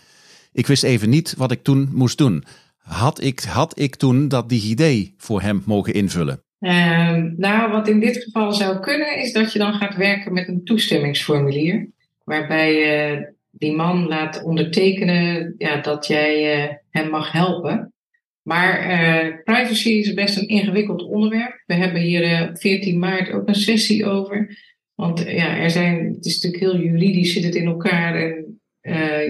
Ik 0.53 0.67
wist 0.67 0.83
even 0.83 1.09
niet 1.09 1.33
wat 1.37 1.51
ik 1.51 1.63
toen 1.63 1.89
moest 1.91 2.17
doen. 2.17 2.43
Had 2.77 3.23
ik, 3.23 3.39
had 3.39 3.79
ik 3.79 3.95
toen 3.95 4.27
dat 4.27 4.49
DigiD 4.49 5.11
voor 5.17 5.41
hem 5.41 5.63
mogen 5.65 5.93
invullen? 5.93 6.43
Uh, 6.59 7.23
nou, 7.37 7.71
wat 7.71 7.87
in 7.87 7.99
dit 7.99 8.23
geval 8.23 8.53
zou 8.53 8.79
kunnen, 8.79 9.17
is 9.17 9.33
dat 9.33 9.53
je 9.53 9.59
dan 9.59 9.73
gaat 9.73 9.95
werken 9.95 10.33
met 10.33 10.47
een 10.47 10.63
toestemmingsformulier. 10.63 11.89
Waarbij 12.23 12.73
je 12.73 13.33
die 13.61 13.75
man 13.75 14.07
laat 14.07 14.43
ondertekenen 14.43 15.55
ja, 15.57 15.81
dat 15.81 16.07
jij 16.07 16.63
uh, 16.63 16.73
hem 16.89 17.09
mag 17.09 17.31
helpen. 17.31 17.93
Maar 18.41 18.89
uh, 18.89 19.35
privacy 19.43 19.89
is 19.89 20.13
best 20.13 20.37
een 20.37 20.47
ingewikkeld 20.47 21.03
onderwerp. 21.03 21.63
We 21.65 21.73
hebben 21.73 22.01
hier 22.01 22.49
op 22.49 22.59
14 22.59 22.99
maart 22.99 23.31
ook 23.31 23.47
een 23.47 23.55
sessie 23.55 24.05
over. 24.05 24.57
Want 24.95 25.19
ja, 25.19 25.57
er 25.57 25.69
zijn, 25.69 26.13
het 26.13 26.25
is 26.25 26.41
natuurlijk 26.41 26.71
heel 26.71 26.81
juridisch, 26.91 27.33
zit 27.33 27.43
het 27.43 27.55
in 27.55 27.65
elkaar. 27.65 28.15
En 28.15 28.61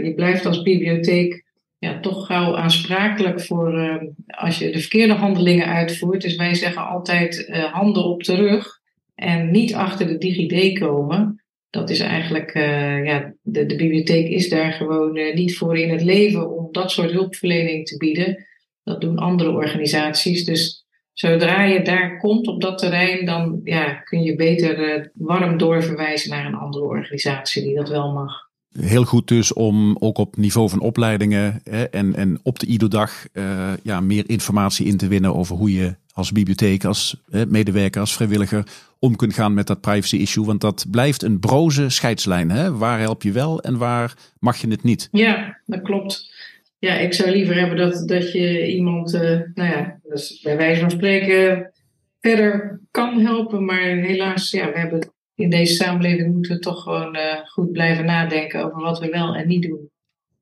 je 0.04 0.14
blijft 0.16 0.46
als 0.46 0.62
bibliotheek 0.62 1.44
ja, 1.78 2.00
toch 2.00 2.26
gauw 2.26 2.56
aansprakelijk 2.56 3.42
voor 3.42 4.02
als 4.28 4.60
je 4.60 4.72
de 4.72 4.80
verkeerde 4.80 5.14
handelingen 5.14 5.68
uitvoert. 5.68 6.22
Dus 6.22 6.36
wij 6.36 6.54
zeggen 6.54 6.88
altijd 6.88 7.50
handen 7.72 8.04
op 8.04 8.24
de 8.24 8.36
rug 8.36 8.80
en 9.16 9.52
niet 9.52 9.74
achter 9.74 10.08
de 10.08 10.18
DigiD 10.18 10.80
komen. 10.80 11.41
Dat 11.72 11.90
is 11.90 12.00
eigenlijk, 12.00 12.56
uh, 12.56 13.06
ja, 13.06 13.34
de, 13.42 13.66
de 13.66 13.76
bibliotheek 13.76 14.28
is 14.28 14.50
daar 14.50 14.72
gewoon 14.72 15.14
niet 15.14 15.58
voor 15.58 15.78
in 15.78 15.90
het 15.90 16.02
leven 16.02 16.58
om 16.58 16.68
dat 16.72 16.92
soort 16.92 17.12
hulpverlening 17.12 17.86
te 17.86 17.98
bieden. 17.98 18.46
Dat 18.84 19.02
doen 19.02 19.18
andere 19.18 19.52
organisaties. 19.52 20.46
Dus 20.46 20.86
zodra 21.14 21.64
je 21.64 21.82
daar 21.82 22.18
komt 22.18 22.48
op 22.48 22.62
dat 22.62 22.78
terrein, 22.78 23.26
dan 23.26 23.62
ja, 23.64 23.94
kun 23.94 24.22
je 24.22 24.36
beter 24.36 25.12
warm 25.14 25.58
doorverwijzen 25.58 26.30
naar 26.30 26.46
een 26.46 26.56
andere 26.56 26.86
organisatie 26.86 27.64
die 27.64 27.76
dat 27.76 27.90
wel 27.90 28.12
mag. 28.12 28.50
Heel 28.80 29.04
goed 29.04 29.28
dus 29.28 29.54
om 29.54 29.98
ook 30.00 30.18
op 30.18 30.38
niveau 30.38 30.70
van 30.70 30.80
opleidingen 30.80 31.62
hè, 31.64 31.84
en, 31.84 32.16
en 32.16 32.40
op 32.44 32.60
de 32.60 32.66
IDO-dag 32.66 33.26
uh, 33.34 33.74
ja, 33.84 34.00
meer 34.00 34.24
informatie 34.28 34.86
in 34.86 34.98
te 34.98 35.08
winnen 35.08 35.36
over 35.36 35.56
hoe 35.56 35.74
je 35.74 35.96
als 36.14 36.32
bibliotheek, 36.32 36.86
als 36.86 37.22
medewerker, 37.48 38.02
als 38.02 38.14
vrijwilliger 38.14 38.66
om 39.00 39.16
kunt 39.16 39.34
gaan 39.34 39.54
met 39.54 39.68
dat 39.68 39.82
privacy 39.82 40.16
issue. 40.16 40.46
Want 40.46 40.62
dat 40.62 40.86
blijft 40.92 41.24
een 41.24 41.40
broze 41.40 41.90
scheidslijn. 41.90 42.50
Hè? 42.50 42.78
Waar 42.78 43.00
help 43.00 43.22
je 43.22 43.32
wel 43.32 43.62
en 43.62 43.78
waar 43.78 44.14
mag 44.40 44.58
je 44.58 44.68
het 44.68 44.84
niet? 44.84 45.08
Ja, 45.12 45.62
dat 45.66 45.82
klopt. 45.82 46.34
Ja, 46.80 46.94
ik 46.94 47.14
zou 47.14 47.32
liever 47.32 47.56
hebben 47.56 47.78
dat, 47.78 48.08
dat 48.08 48.32
je 48.32 48.68
iemand, 48.74 49.14
uh, 49.14 49.22
nou 49.54 49.70
ja, 49.70 50.00
dus 50.04 50.40
bij 50.42 50.58
wijze 50.58 50.82
van 50.82 50.92
spreken 50.92 51.72
verder 52.20 52.80
kan 52.92 53.20
helpen. 53.20 53.66
Maar 53.66 53.82
helaas, 53.82 54.52
ja, 54.52 54.72
we 54.72 54.80
hebben 54.80 55.12
in 55.36 55.50
deze 55.50 55.74
samenleving 55.74 56.34
moeten 56.34 56.56
we 56.56 56.60
toch 56.60 56.84
gewoon 56.84 57.16
uh, 57.16 57.36
goed 57.46 57.72
blijven 57.72 58.06
nadenken 58.06 58.66
over 58.66 58.82
wat 58.82 59.00
we 59.00 59.10
wel 59.10 59.36
en 59.36 59.48
niet 59.48 59.62
doen. 59.62 59.91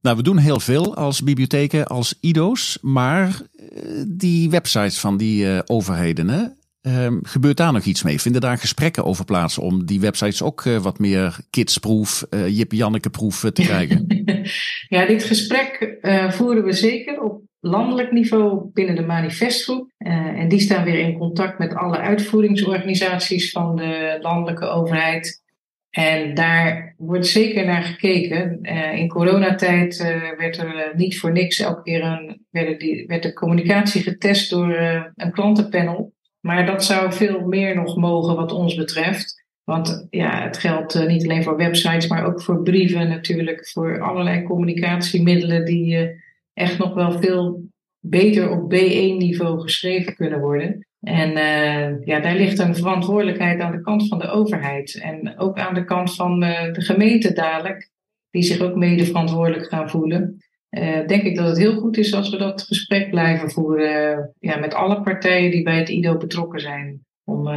Nou, 0.02 0.18
we 0.18 0.24
doen 0.24 0.38
heel 0.38 0.60
veel 0.60 0.96
als 0.96 1.24
bibliotheken, 1.24 1.88
als 1.88 2.18
IDO's, 2.22 2.78
maar 2.82 3.28
uh, 3.30 4.04
die 4.08 4.50
websites 4.50 5.00
van 5.00 5.18
die 5.18 5.46
uh, 5.46 5.60
overheden, 5.66 6.30
hè, 6.30 6.46
ehm, 6.82 7.18
gebeurt 7.22 7.58
daar 7.58 7.74
nog 7.74 7.84
iets 7.84 8.04
mee? 8.04 8.22
Vinden 8.22 8.42
daar 8.42 8.58
gesprekken 8.58 9.06
over 9.06 9.26
plaats 9.26 9.58
om 9.58 9.86
die 9.86 10.00
websites 10.00 10.42
ook 10.42 10.64
wat 10.64 11.00
meer 11.00 11.38
kidsproof, 11.50 12.26
Jip 12.48 12.72
Janneke 12.72 13.10
proef 13.10 13.40
te 13.40 13.62
krijgen? 13.62 14.24
ja, 14.96 15.06
dit 15.06 15.24
gesprek 15.24 15.98
voeren 16.30 16.64
we 16.64 16.74
zeker 16.74 17.22
op 17.22 17.42
landelijk 17.60 18.12
niveau 18.12 18.70
binnen 18.74 18.96
de 18.96 19.06
manifestgroep. 19.06 19.92
Uh, 19.98 20.14
en 20.14 20.48
die 20.48 20.60
staan 20.60 20.84
weer 20.84 21.00
in 21.00 21.18
contact 21.18 21.60
met 21.60 21.76
alle 21.76 21.98
uitvoeringsorganisaties 21.98 23.52
van 23.52 23.76
de 23.76 24.18
landelijke 24.22 24.66
overheid. 24.66 25.42
En 25.90 26.34
daar 26.34 26.96
wordt 26.98 27.28
zeker 27.28 27.66
naar 27.66 27.84
gekeken. 27.84 28.60
Uh, 28.62 28.94
in 28.94 29.08
coronatijd 29.08 30.00
uh, 30.00 30.38
werd 30.38 30.58
er 30.58 30.92
niet 30.96 31.20
voor 31.20 31.32
niks 31.32 31.60
elke 31.60 31.82
keer 31.82 32.04
een, 32.04 32.46
werd, 32.50 32.80
die, 32.80 33.06
werd 33.08 33.24
de 33.24 33.34
communicatie 33.34 34.02
getest 34.02 34.50
door 34.50 34.78
een 35.16 35.32
klantenpanel. 35.32 36.14
Maar 36.40 36.66
dat 36.66 36.84
zou 36.84 37.14
veel 37.14 37.48
meer 37.48 37.76
nog 37.76 37.98
mogen 37.98 38.36
wat 38.36 38.52
ons 38.52 38.76
betreft. 38.76 39.46
Want 39.64 40.08
ja, 40.10 40.44
het 40.44 40.58
geldt 40.58 41.08
niet 41.08 41.24
alleen 41.24 41.44
voor 41.44 41.58
websites, 41.58 42.08
maar 42.08 42.26
ook 42.26 42.42
voor 42.42 42.64
brieven 42.64 43.08
natuurlijk. 43.08 43.70
Voor 43.70 44.02
allerlei 44.02 44.44
communicatiemiddelen 44.44 45.66
die 45.66 46.22
echt 46.54 46.78
nog 46.78 46.94
wel 46.94 47.20
veel 47.20 47.70
beter 48.00 48.50
op 48.50 48.74
B1-niveau 48.74 49.60
geschreven 49.60 50.16
kunnen 50.16 50.40
worden. 50.40 50.88
En 51.02 51.30
uh, 51.30 52.06
ja, 52.06 52.20
daar 52.20 52.36
ligt 52.36 52.60
een 52.60 52.76
verantwoordelijkheid 52.76 53.60
aan 53.60 53.72
de 53.72 53.82
kant 53.82 54.08
van 54.08 54.20
de 54.20 54.30
overheid. 54.30 55.00
En 55.02 55.38
ook 55.38 55.58
aan 55.58 55.74
de 55.74 55.86
kant 55.86 56.16
van 56.16 56.44
uh, 56.44 56.74
de 56.74 56.82
gemeente 56.82 57.34
dadelijk, 57.34 57.90
die 58.30 58.44
zich 58.44 58.62
ook 58.62 58.76
mede 58.76 59.06
verantwoordelijk 59.06 59.68
gaan 59.68 59.90
voelen. 59.90 60.44
Uh, 60.70 61.08
denk 61.08 61.24
ik 61.24 61.36
dat 61.36 61.48
het 61.48 61.58
heel 61.58 61.76
goed 61.76 61.98
is 61.98 62.14
als 62.14 62.30
we 62.30 62.38
dat 62.38 62.62
gesprek 62.62 63.10
blijven 63.10 63.52
voeren 63.52 64.34
ja, 64.40 64.58
met 64.58 64.74
alle 64.74 65.02
partijen 65.02 65.52
die 65.52 65.64
bij 65.64 65.78
het 65.78 65.90
IDO 65.90 66.18
betrokken 66.18 66.60
zijn. 66.60 67.06
Om 67.24 67.48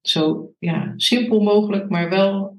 zo 0.00 0.52
ja, 0.58 0.92
simpel 0.96 1.40
mogelijk, 1.40 1.88
maar 1.88 2.08
wel 2.08 2.56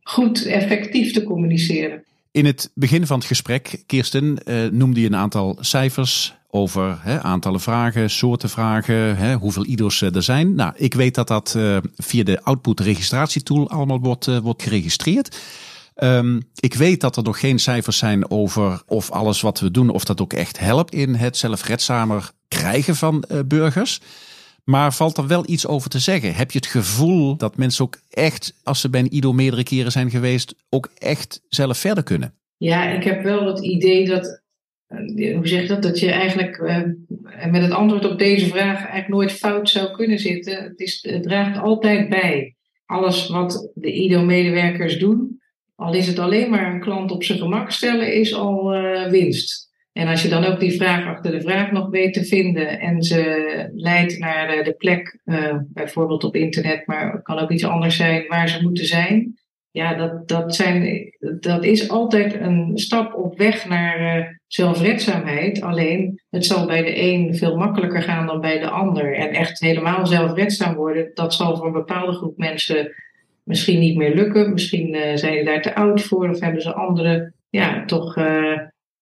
goed 0.00 0.46
effectief 0.46 1.12
te 1.12 1.22
communiceren. 1.22 2.04
In 2.36 2.44
het 2.44 2.70
begin 2.74 3.06
van 3.06 3.18
het 3.18 3.26
gesprek, 3.26 3.82
Kirsten, 3.86 4.38
uh, 4.44 4.70
noemde 4.70 5.00
je 5.00 5.06
een 5.06 5.16
aantal 5.16 5.58
cijfers 5.60 6.34
over 6.50 6.98
aantallen 7.22 7.60
vragen, 7.60 8.10
soorten 8.10 8.50
vragen, 8.50 9.34
hoeveel 9.34 9.66
IDO's 9.66 10.00
er 10.00 10.22
zijn. 10.22 10.54
Nou, 10.54 10.72
ik 10.76 10.94
weet 10.94 11.14
dat 11.14 11.28
dat 11.28 11.54
uh, 11.56 11.76
via 11.96 12.24
de 12.24 12.42
output 12.42 12.80
registratietool 12.80 13.70
allemaal 13.70 14.00
wordt, 14.00 14.40
wordt 14.40 14.62
geregistreerd. 14.62 15.38
Um, 15.96 16.42
ik 16.54 16.74
weet 16.74 17.00
dat 17.00 17.16
er 17.16 17.22
nog 17.22 17.40
geen 17.40 17.58
cijfers 17.58 17.98
zijn 17.98 18.30
over 18.30 18.82
of 18.86 19.10
alles 19.10 19.40
wat 19.40 19.60
we 19.60 19.70
doen, 19.70 19.90
of 19.90 20.04
dat 20.04 20.20
ook 20.20 20.32
echt 20.32 20.58
helpt 20.58 20.94
in 20.94 21.14
het 21.14 21.36
zelfredzamer 21.36 22.30
krijgen 22.48 22.96
van 22.96 23.24
burgers. 23.46 24.00
Maar 24.70 24.94
valt 24.94 25.16
er 25.16 25.26
wel 25.26 25.44
iets 25.46 25.66
over 25.66 25.90
te 25.90 25.98
zeggen? 25.98 26.34
Heb 26.34 26.50
je 26.50 26.58
het 26.58 26.66
gevoel 26.66 27.36
dat 27.36 27.56
mensen 27.56 27.84
ook 27.84 27.98
echt, 28.10 28.60
als 28.62 28.80
ze 28.80 28.90
bij 28.90 29.00
een 29.00 29.12
IDO 29.12 29.32
meerdere 29.32 29.62
keren 29.62 29.92
zijn 29.92 30.10
geweest, 30.10 30.54
ook 30.68 30.90
echt 30.98 31.42
zelf 31.48 31.78
verder 31.78 32.04
kunnen? 32.04 32.34
Ja, 32.56 32.90
ik 32.90 33.04
heb 33.04 33.22
wel 33.22 33.46
het 33.46 33.64
idee 33.64 34.06
dat, 34.06 34.42
eh, 34.86 35.36
hoe 35.36 35.48
zeg 35.48 35.62
je 35.62 35.68
dat, 35.68 35.82
dat 35.82 35.98
je 35.98 36.10
eigenlijk 36.10 36.56
uh, 36.58 36.82
met 37.50 37.62
het 37.62 37.70
antwoord 37.70 38.04
op 38.04 38.18
deze 38.18 38.46
vraag 38.46 38.76
eigenlijk 38.76 39.08
nooit 39.08 39.32
fout 39.32 39.68
zou 39.68 39.90
kunnen 39.90 40.18
zitten. 40.18 40.62
Het, 40.62 40.80
is, 40.80 40.98
het 41.02 41.22
draagt 41.22 41.58
altijd 41.58 42.08
bij. 42.08 42.56
Alles 42.86 43.28
wat 43.28 43.70
de 43.74 43.92
IDO-medewerkers 43.92 44.98
doen, 44.98 45.40
al 45.74 45.94
is 45.94 46.06
het 46.06 46.18
alleen 46.18 46.50
maar 46.50 46.72
een 46.72 46.80
klant 46.80 47.10
op 47.10 47.24
zijn 47.24 47.38
gemak 47.38 47.70
stellen, 47.70 48.14
is 48.14 48.34
al 48.34 48.76
uh, 48.76 49.10
winst. 49.10 49.65
En 49.96 50.08
als 50.08 50.22
je 50.22 50.28
dan 50.28 50.44
ook 50.44 50.60
die 50.60 50.76
vraag 50.76 51.06
achter 51.06 51.30
de 51.30 51.40
vraag 51.40 51.72
nog 51.72 51.88
weet 51.90 52.14
te 52.14 52.24
vinden 52.24 52.80
en 52.80 53.02
ze 53.02 53.70
leidt 53.74 54.18
naar 54.18 54.64
de 54.64 54.72
plek, 54.72 55.18
uh, 55.24 55.56
bijvoorbeeld 55.68 56.24
op 56.24 56.36
internet, 56.36 56.86
maar 56.86 57.12
het 57.12 57.22
kan 57.22 57.38
ook 57.38 57.50
iets 57.50 57.64
anders 57.64 57.96
zijn 57.96 58.26
waar 58.28 58.48
ze 58.48 58.62
moeten 58.62 58.84
zijn, 58.84 59.38
ja, 59.70 59.94
dat, 59.94 60.28
dat, 60.28 60.54
zijn, 60.54 61.10
dat 61.40 61.64
is 61.64 61.88
altijd 61.88 62.34
een 62.40 62.72
stap 62.74 63.14
op 63.14 63.38
weg 63.38 63.68
naar 63.68 64.18
uh, 64.18 64.26
zelfredzaamheid. 64.46 65.62
Alleen 65.62 66.22
het 66.30 66.46
zal 66.46 66.66
bij 66.66 66.82
de 66.82 67.02
een 67.02 67.36
veel 67.36 67.56
makkelijker 67.56 68.02
gaan 68.02 68.26
dan 68.26 68.40
bij 68.40 68.58
de 68.58 68.70
ander. 68.70 69.14
En 69.14 69.30
echt 69.30 69.60
helemaal 69.60 70.06
zelfredzaam 70.06 70.74
worden, 70.74 71.10
dat 71.14 71.34
zal 71.34 71.56
voor 71.56 71.66
een 71.66 71.72
bepaalde 71.72 72.12
groep 72.12 72.36
mensen 72.36 72.92
misschien 73.42 73.78
niet 73.78 73.96
meer 73.96 74.14
lukken. 74.14 74.52
Misschien 74.52 74.94
uh, 74.94 75.00
zijn 75.14 75.38
ze 75.38 75.44
daar 75.44 75.62
te 75.62 75.74
oud 75.74 76.02
voor 76.02 76.28
of 76.28 76.40
hebben 76.40 76.62
ze 76.62 76.74
andere, 76.74 77.32
ja, 77.50 77.84
toch 77.84 78.16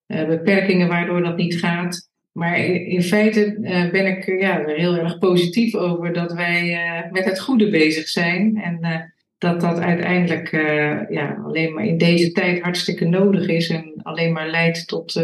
beperkingen 0.07 0.89
waardoor 0.89 1.23
dat 1.23 1.37
niet 1.37 1.59
gaat. 1.59 2.09
Maar 2.33 2.59
in, 2.59 3.03
feite 3.03 3.57
ben 3.93 4.07
ik 4.07 4.41
ja, 4.41 4.61
er 4.61 4.77
heel 4.77 4.97
erg 4.97 5.19
positief 5.19 5.75
over 5.75 6.13
dat 6.13 6.33
wij 6.33 6.79
met 7.11 7.25
het 7.25 7.41
goede 7.41 7.71
bezig 7.71 8.09
zijn. 8.09 8.57
En 8.63 8.79
dat 9.39 9.61
dat 9.61 9.79
uiteindelijk 9.79 10.51
ja, 11.11 11.43
alleen 11.45 11.75
maar 11.75 11.85
in 11.85 11.99
deze 11.99 12.33
tijd 12.33 12.63
hartstikke 12.63 13.05
nodig 13.05 13.47
is 13.47 13.69
en 13.69 13.95
alleen 14.03 14.33
maar 14.33 14.49
leidt 14.49 14.89
tot, 14.89 15.23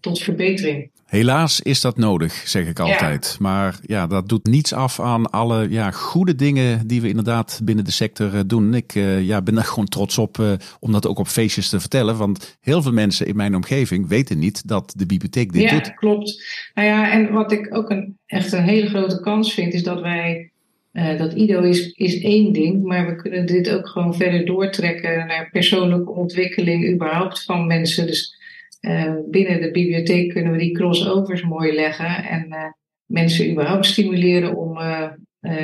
tot 0.00 0.18
verbetering. 0.18 0.90
Helaas 1.06 1.60
is 1.60 1.80
dat 1.80 1.96
nodig, 1.96 2.32
zeg 2.32 2.66
ik 2.66 2.78
altijd. 2.78 3.26
Ja. 3.26 3.36
Maar 3.38 3.78
ja, 3.82 4.06
dat 4.06 4.28
doet 4.28 4.46
niets 4.46 4.72
af 4.72 5.00
aan 5.00 5.30
alle 5.30 5.70
ja, 5.70 5.90
goede 5.90 6.34
dingen 6.34 6.86
die 6.86 7.00
we 7.00 7.08
inderdaad 7.08 7.60
binnen 7.64 7.84
de 7.84 7.90
sector 7.90 8.34
uh, 8.34 8.40
doen. 8.46 8.74
Ik 8.74 8.92
ja, 9.20 9.42
ben 9.42 9.56
er 9.56 9.64
gewoon 9.72 9.88
trots 9.88 10.18
op 10.18 10.58
om 10.80 10.92
dat 10.92 11.06
ook 11.06 11.18
op 11.18 11.28
feestjes 11.28 11.68
te 11.68 11.80
vertellen. 11.80 12.16
Want 12.16 12.58
heel 12.60 12.82
veel 12.82 12.92
mensen 12.92 13.26
in 13.26 13.36
mijn 13.36 13.54
omgeving 13.54 14.08
weten 14.08 14.38
niet 14.38 14.68
dat 14.68 14.92
de 14.96 15.06
bibliotheek 15.06 15.52
dit 15.52 15.62
ja, 15.62 15.70
doet. 15.70 15.86
Ja, 15.86 15.92
klopt. 15.92 16.44
Nou 16.74 16.88
ja, 16.88 17.12
en 17.12 17.32
wat 17.32 17.52
ik 17.52 17.74
ook 17.76 17.90
een, 17.90 18.18
echt 18.26 18.52
een 18.52 18.64
hele 18.64 18.88
grote 18.88 19.20
kans 19.20 19.54
vind, 19.54 19.74
is 19.74 19.82
dat 19.82 20.00
wij 20.00 20.50
uh, 20.92 21.18
dat 21.18 21.32
IDO 21.32 21.60
is, 21.62 21.92
is 21.92 22.20
één 22.20 22.52
ding, 22.52 22.84
maar 22.84 23.06
we 23.06 23.16
kunnen 23.16 23.46
dit 23.46 23.70
ook 23.70 23.88
gewoon 23.88 24.14
verder 24.14 24.46
doortrekken 24.46 25.26
naar 25.26 25.48
persoonlijke 25.50 26.10
ontwikkeling 26.10 26.92
überhaupt 26.92 27.44
van 27.44 27.66
mensen. 27.66 28.06
Dus 28.06 28.36
uh, 28.80 29.14
binnen 29.30 29.60
de 29.60 29.70
bibliotheek 29.70 30.30
kunnen 30.30 30.52
we 30.52 30.58
die 30.58 30.72
crossovers 30.72 31.42
mooi 31.42 31.74
leggen 31.74 32.24
en 32.24 32.46
uh, 32.48 32.64
mensen 33.06 33.50
überhaupt 33.50 33.86
stimuleren 33.86 34.56
om 34.56 34.78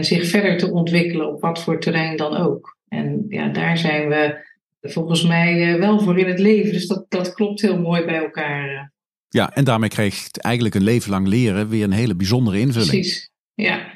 zich 0.01 0.27
verder 0.27 0.59
te 0.59 0.71
ontwikkelen 0.71 1.33
op 1.33 1.41
wat 1.41 1.63
voor 1.63 1.81
terrein 1.81 2.17
dan 2.17 2.37
ook. 2.37 2.77
En 2.89 3.25
ja, 3.29 3.49
daar 3.49 3.79
zijn 3.79 4.09
we 4.09 4.47
volgens 4.81 5.27
mij 5.27 5.79
wel 5.79 6.01
voor 6.01 6.19
in 6.19 6.27
het 6.27 6.39
leven. 6.39 6.73
Dus 6.73 6.87
dat, 6.87 7.05
dat 7.09 7.35
klopt 7.35 7.61
heel 7.61 7.81
mooi 7.81 8.05
bij 8.05 8.17
elkaar. 8.17 8.93
Ja, 9.29 9.55
en 9.55 9.65
daarmee 9.65 9.89
krijgt 9.89 10.41
eigenlijk 10.41 10.75
een 10.75 10.83
leven 10.83 11.11
lang 11.11 11.27
leren 11.27 11.69
weer 11.69 11.85
een 11.85 11.93
hele 11.93 12.17
bijzondere 12.17 12.59
invulling. 12.59 12.91
Precies, 12.91 13.31
ja. 13.55 13.95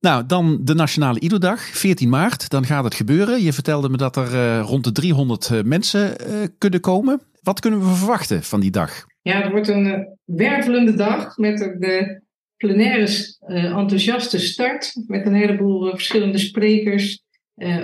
Nou, 0.00 0.26
dan 0.26 0.58
de 0.62 0.74
Nationale 0.74 1.20
Ido-dag, 1.20 1.60
14 1.60 2.08
maart. 2.08 2.48
Dan 2.48 2.64
gaat 2.64 2.84
het 2.84 2.94
gebeuren. 2.94 3.42
Je 3.42 3.52
vertelde 3.52 3.88
me 3.88 3.96
dat 3.96 4.16
er 4.16 4.32
uh, 4.32 4.60
rond 4.60 4.84
de 4.84 4.92
300 4.92 5.50
uh, 5.52 5.62
mensen 5.62 6.16
uh, 6.20 6.46
kunnen 6.58 6.80
komen. 6.80 7.20
Wat 7.46 7.60
kunnen 7.60 7.80
we 7.80 7.94
verwachten 7.94 8.42
van 8.42 8.60
die 8.60 8.70
dag? 8.70 9.04
Ja, 9.22 9.42
het 9.42 9.50
wordt 9.50 9.68
een 9.68 10.18
wervelende 10.24 10.94
dag 10.94 11.36
met 11.36 11.58
de 11.58 12.20
plenaire 12.56 13.36
enthousiaste 13.48 14.38
start. 14.38 14.92
Met 15.06 15.26
een 15.26 15.34
heleboel 15.34 15.90
verschillende 15.90 16.38
sprekers. 16.38 17.22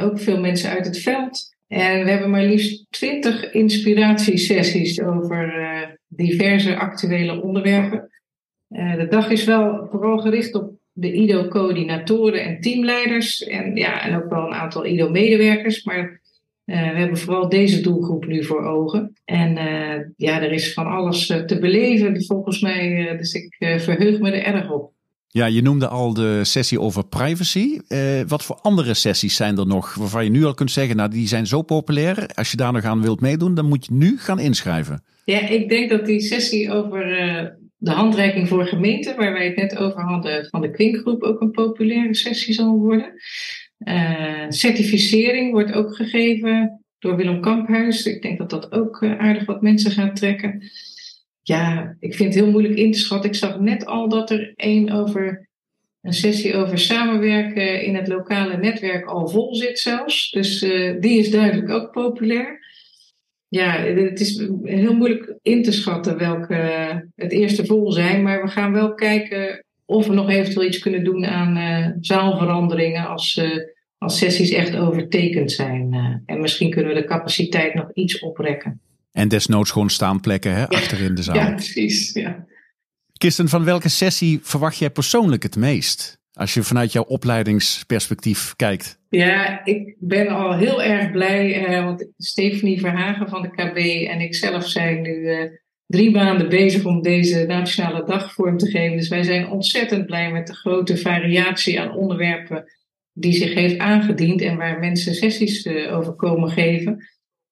ook 0.00 0.20
veel 0.20 0.40
mensen 0.40 0.70
uit 0.70 0.86
het 0.86 0.98
veld. 0.98 1.54
En 1.68 2.04
we 2.04 2.10
hebben 2.10 2.30
maar 2.30 2.44
liefst 2.44 2.86
20 2.90 3.52
inspiratiesessies 3.52 5.02
over 5.02 5.98
diverse 6.08 6.76
actuele 6.76 7.42
onderwerpen. 7.42 8.10
de 8.68 9.06
dag 9.10 9.30
is 9.30 9.44
wel 9.44 9.86
vooral 9.90 10.18
gericht 10.18 10.54
op 10.54 10.72
de 10.92 11.12
IDO-coördinatoren 11.12 12.44
en 12.44 12.60
teamleiders. 12.60 13.42
En, 13.42 13.76
ja, 13.76 14.02
en 14.02 14.22
ook 14.22 14.30
wel 14.30 14.46
een 14.46 14.54
aantal 14.54 14.86
IDO-medewerkers. 14.86 15.84
Maar 15.84 16.21
we 16.64 16.98
hebben 16.98 17.18
vooral 17.18 17.48
deze 17.48 17.80
doelgroep 17.80 18.26
nu 18.26 18.44
voor 18.44 18.64
ogen. 18.64 19.12
En 19.24 19.56
uh, 19.56 20.04
ja, 20.16 20.42
er 20.42 20.52
is 20.52 20.72
van 20.72 20.86
alles 20.86 21.28
uh, 21.28 21.38
te 21.38 21.58
beleven 21.58 22.24
volgens 22.24 22.60
mij. 22.60 23.14
dus 23.16 23.32
ik 23.32 23.56
verheug 23.58 24.18
me 24.18 24.30
er 24.30 24.54
erg 24.54 24.70
op. 24.70 24.92
Ja, 25.28 25.46
je 25.46 25.62
noemde 25.62 25.88
al 25.88 26.14
de 26.14 26.44
sessie 26.44 26.80
over 26.80 27.06
privacy. 27.06 27.80
wat 28.26 28.44
voor 28.44 28.58
andere 28.62 28.94
sessies 28.94 29.36
zijn 29.36 29.58
er 29.58 29.66
nog 29.66 29.94
waarvan 29.94 30.24
je 30.24 30.30
nu 30.30 30.44
al 30.44 30.54
kunt 30.54 30.70
zeggen, 30.70 30.96
nou 30.96 31.10
die 31.10 31.28
zijn 31.28 31.46
zo 31.46 31.62
populair. 31.62 32.26
Als 32.34 32.50
je 32.50 32.56
daar 32.56 32.72
nog 32.72 32.84
aan 32.84 33.02
wilt 33.02 33.20
meedoen, 33.20 33.54
dan 33.54 33.68
moet 33.68 33.86
je 33.86 33.92
nu 33.92 34.18
gaan 34.18 34.38
inschrijven. 34.38 35.04
Ja, 35.24 35.48
ik 35.48 35.68
denk 35.68 35.90
dat 35.90 36.06
die 36.06 36.20
sessie 36.20 36.72
over 36.72 37.04
de 37.82 37.90
handreiking 37.90 38.48
voor 38.48 38.66
gemeenten, 38.66 39.16
waar 39.16 39.32
wij 39.32 39.46
het 39.46 39.56
net 39.56 39.76
over 39.76 40.00
hadden, 40.00 40.46
van 40.50 40.60
de 40.60 40.70
Kwinkgroep 40.70 41.22
ook 41.22 41.40
een 41.40 41.50
populaire 41.50 42.14
sessie 42.14 42.54
zal 42.54 42.78
worden. 42.78 43.12
Uh, 43.84 44.44
certificering 44.48 45.52
wordt 45.52 45.72
ook 45.72 45.96
gegeven 45.96 46.82
door 46.98 47.16
Willem 47.16 47.40
Kamphuis. 47.40 48.06
Ik 48.06 48.22
denk 48.22 48.38
dat 48.38 48.50
dat 48.50 48.72
ook 48.72 49.02
uh, 49.02 49.18
aardig 49.18 49.44
wat 49.44 49.62
mensen 49.62 49.90
gaat 49.90 50.16
trekken. 50.16 50.62
Ja, 51.42 51.96
ik 51.98 52.14
vind 52.14 52.34
het 52.34 52.42
heel 52.42 52.52
moeilijk 52.52 52.74
in 52.74 52.92
te 52.92 52.98
schatten. 52.98 53.30
Ik 53.30 53.36
zag 53.36 53.60
net 53.60 53.86
al 53.86 54.08
dat 54.08 54.30
er 54.30 54.52
een 54.56 54.92
over 54.92 55.48
een 56.00 56.12
sessie 56.12 56.54
over 56.56 56.78
samenwerken 56.78 57.82
in 57.82 57.94
het 57.94 58.08
lokale 58.08 58.56
netwerk 58.56 59.06
al 59.06 59.28
vol 59.28 59.54
zit 59.54 59.78
zelfs. 59.78 60.30
Dus 60.30 60.62
uh, 60.62 61.00
die 61.00 61.18
is 61.18 61.30
duidelijk 61.30 61.70
ook 61.70 61.92
populair. 61.92 62.60
Ja, 63.48 63.76
het 63.80 64.20
is 64.20 64.46
heel 64.62 64.94
moeilijk 64.94 65.34
in 65.42 65.62
te 65.62 65.72
schatten 65.72 66.18
welke 66.18 66.54
het 67.14 67.32
eerste 67.32 67.66
vol 67.66 67.92
zijn. 67.92 68.22
Maar 68.22 68.42
we 68.42 68.48
gaan 68.48 68.72
wel 68.72 68.94
kijken 68.94 69.64
of 69.84 70.06
we 70.06 70.14
nog 70.14 70.30
eventueel 70.30 70.66
iets 70.66 70.78
kunnen 70.78 71.04
doen 71.04 71.26
aan 71.26 71.96
zaalveranderingen 72.00 73.08
als, 73.08 73.40
als 74.02 74.18
sessies 74.18 74.50
echt 74.50 74.76
overtekend 74.76 75.52
zijn. 75.52 75.92
Uh, 75.92 76.16
en 76.26 76.40
misschien 76.40 76.70
kunnen 76.70 76.94
we 76.94 77.00
de 77.00 77.06
capaciteit 77.06 77.74
nog 77.74 77.92
iets 77.92 78.18
oprekken. 78.18 78.80
En 79.12 79.28
desnoods 79.28 79.70
gewoon 79.70 79.90
staanplekken 79.90 80.52
hè, 80.52 80.60
ja. 80.60 80.66
achterin 80.66 81.14
de 81.14 81.22
zaal. 81.28 81.34
Ja, 81.34 81.50
precies. 81.50 82.12
Ja. 82.12 82.46
Kirsten, 83.18 83.48
van 83.48 83.64
welke 83.64 83.88
sessie 83.88 84.40
verwacht 84.42 84.78
jij 84.78 84.90
persoonlijk 84.90 85.42
het 85.42 85.56
meest? 85.56 86.20
Als 86.32 86.54
je 86.54 86.62
vanuit 86.62 86.92
jouw 86.92 87.02
opleidingsperspectief 87.02 88.56
kijkt. 88.56 88.98
Ja, 89.08 89.64
ik 89.64 89.96
ben 89.98 90.28
al 90.28 90.56
heel 90.56 90.82
erg 90.82 91.10
blij, 91.10 91.68
uh, 91.68 91.84
want 91.84 92.06
Stephanie 92.16 92.80
Verhagen 92.80 93.28
van 93.28 93.42
de 93.42 93.50
KB 93.50 93.76
en 94.08 94.20
ik 94.20 94.34
zelf 94.34 94.68
zijn 94.68 95.02
nu 95.02 95.10
uh, 95.10 95.50
drie 95.86 96.10
maanden 96.10 96.48
bezig 96.48 96.84
om 96.84 97.02
deze 97.02 97.44
nationale 97.46 98.04
dag 98.04 98.32
vorm 98.32 98.58
te 98.58 98.70
geven. 98.70 98.96
Dus 98.96 99.08
wij 99.08 99.22
zijn 99.22 99.48
ontzettend 99.48 100.06
blij 100.06 100.32
met 100.32 100.46
de 100.46 100.54
grote 100.54 100.96
variatie 100.96 101.80
aan 101.80 101.96
onderwerpen 101.96 102.64
die 103.12 103.32
zich 103.32 103.54
heeft 103.54 103.78
aangediend 103.78 104.40
en 104.40 104.56
waar 104.56 104.78
mensen 104.78 105.14
sessies 105.14 105.66
uh, 105.66 105.96
over 105.96 106.12
komen 106.12 106.50
geven. 106.50 107.06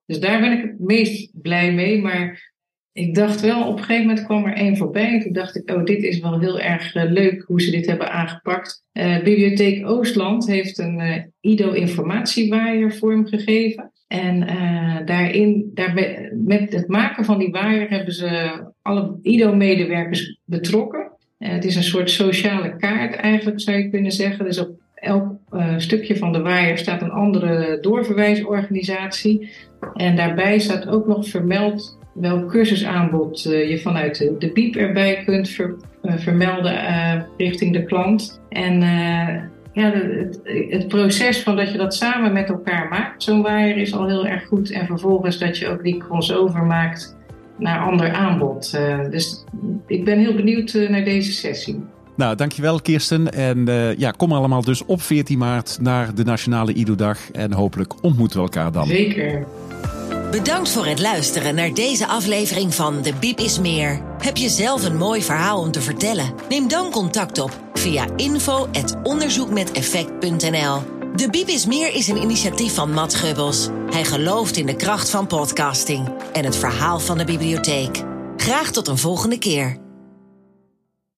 Dus 0.07 0.20
daar 0.20 0.40
ben 0.40 0.53
ik 0.53 0.62
het 0.62 0.79
meest 0.79 1.31
blij 1.42 1.73
mee. 1.73 2.01
Maar 2.01 2.53
ik 2.92 3.14
dacht 3.14 3.40
wel, 3.40 3.66
op 3.66 3.79
een 3.79 3.85
gegeven 3.85 4.07
moment 4.07 4.25
kwam 4.25 4.44
er 4.44 4.57
één 4.57 4.77
voorbij. 4.77 5.12
En 5.12 5.20
toen 5.20 5.33
dacht 5.33 5.57
ik, 5.57 5.70
oh, 5.70 5.85
dit 5.85 6.03
is 6.03 6.20
wel 6.20 6.40
heel 6.40 6.61
erg 6.61 6.94
uh, 6.94 7.11
leuk 7.11 7.42
hoe 7.46 7.61
ze 7.62 7.70
dit 7.70 7.87
hebben 7.87 8.12
aangepakt. 8.12 8.85
Uh, 8.92 9.23
Bibliotheek 9.23 9.87
Oostland 9.87 10.46
heeft 10.46 10.79
een 10.79 11.01
uh, 11.01 11.16
IDO-informatiewaaier 11.40 12.92
vormgegeven. 12.92 13.92
En 14.07 14.46
daarin, 15.05 15.70
daarbij, 15.75 16.33
met 16.44 16.73
het 16.73 16.88
maken 16.88 17.25
van 17.25 17.38
die 17.38 17.51
waaier 17.51 17.90
hebben 17.90 18.14
ze 18.14 18.62
alle 18.83 19.18
IDO-medewerkers 19.23 20.38
betrokken. 20.44 21.12
het 21.38 21.64
is 21.64 21.77
een 21.77 21.83
soort 21.83 22.11
sociale 22.11 22.77
kaart 22.77 23.14
eigenlijk, 23.14 23.61
zou 23.61 23.79
je 23.79 23.90
kunnen 23.90 24.12
zeggen. 24.12 24.44
Dus 24.44 24.59
op 24.59 24.80
elk 25.01 25.33
stukje 25.77 26.17
van 26.17 26.33
de 26.33 26.43
waaier 26.43 26.79
staat 26.79 27.03
een 27.03 27.11
andere 27.11 27.79
doorverwijsorganisatie. 27.81 29.51
En 29.95 30.17
daarbij 30.17 30.59
staat 30.59 30.89
ook 30.89 31.07
nog 31.07 31.29
vermeld 31.29 31.99
welk 32.15 32.51
cursusaanbod 32.51 33.45
uh, 33.45 33.71
je 33.71 33.81
vanuit 33.81 34.19
de, 34.19 34.37
de 34.39 34.71
erbij 34.79 35.23
kunt 35.25 35.59
uh, 35.59 36.17
vermelden 36.17 36.75
richting 37.37 37.73
de 37.73 37.85
klant. 37.85 38.43
En 38.49 38.81
ja, 39.73 39.91
het, 39.93 40.41
het, 40.69 40.89
proces 40.89 41.43
van 41.43 41.57
dat 41.57 41.73
je 41.73 41.79
dat 41.79 41.95
samen 41.95 42.33
met 42.33 42.49
elkaar 42.49 42.89
maakt, 42.89 43.23
zo'n 43.23 43.43
waaier, 43.43 43.77
is 43.77 43.95
al 43.95 44.09
heel 44.09 44.27
erg 44.27 44.47
goed. 44.47 44.71
En 44.71 44.87
vervolgens 44.87 45.39
dat 45.39 45.59
je 45.59 45.69
ook 45.69 45.83
die 45.83 45.97
crossover 45.99 46.65
maakt 46.65 47.17
naar 47.57 47.81
ander 47.81 48.13
aanbod. 48.13 48.71
dus 49.11 49.45
ik 49.87 50.05
ben 50.05 50.19
heel 50.19 50.35
benieuwd 50.35 50.87
naar 50.89 51.05
deze 51.05 51.33
sessie. 51.33 51.83
Nou, 52.21 52.37
dankjewel 52.37 52.81
Kirsten. 52.81 53.33
En 53.33 53.67
ja, 53.99 54.11
kom 54.11 54.33
allemaal 54.33 54.63
dus 54.63 54.85
op 54.85 55.03
14 55.03 55.39
maart 55.39 55.79
naar 55.81 56.15
de 56.15 56.25
Nationale 56.25 56.73
IDO-dag. 56.73 57.31
En 57.31 57.53
hopelijk 57.53 57.95
ontmoeten 58.03 58.37
we 58.37 58.43
elkaar 58.43 58.73
dan. 58.73 58.87
Zeker. 58.87 59.47
Bedankt 60.31 60.71
voor 60.71 60.87
het 60.87 61.01
luisteren 61.01 61.55
naar 61.55 61.75
deze 61.75 62.07
aflevering 62.07 62.75
van 62.75 63.03
De 63.03 63.12
Biep 63.21 63.39
is 63.39 63.59
Meer. 63.59 64.01
Heb 64.18 64.37
je 64.37 64.49
zelf 64.49 64.85
een 64.85 64.97
mooi 64.97 65.23
verhaal 65.23 65.61
om 65.61 65.71
te 65.71 65.81
vertellen? 65.81 66.33
Neem 66.49 66.68
dan 66.68 66.91
contact 66.91 67.39
op 67.39 67.61
via 67.73 68.07
info.onderzoekmeteffect.nl. 68.16 70.83
De 71.14 71.31
Biep 71.31 71.49
is 71.49 71.66
Meer 71.66 71.95
is 71.95 72.09
een 72.09 72.23
initiatief 72.23 72.75
van 72.75 72.93
Matt 72.93 73.14
Gubbels. 73.14 73.68
Hij 73.91 74.05
gelooft 74.05 74.57
in 74.57 74.66
de 74.66 74.77
kracht 74.77 75.11
van 75.11 75.27
podcasting 75.27 76.09
en 76.33 76.45
het 76.45 76.57
verhaal 76.57 77.01
van 77.01 77.18
de 77.18 77.25
bibliotheek. 77.25 78.03
Graag 78.37 78.71
tot 78.71 78.89
een 78.89 78.99
volgende 78.99 79.39
keer. 79.39 79.89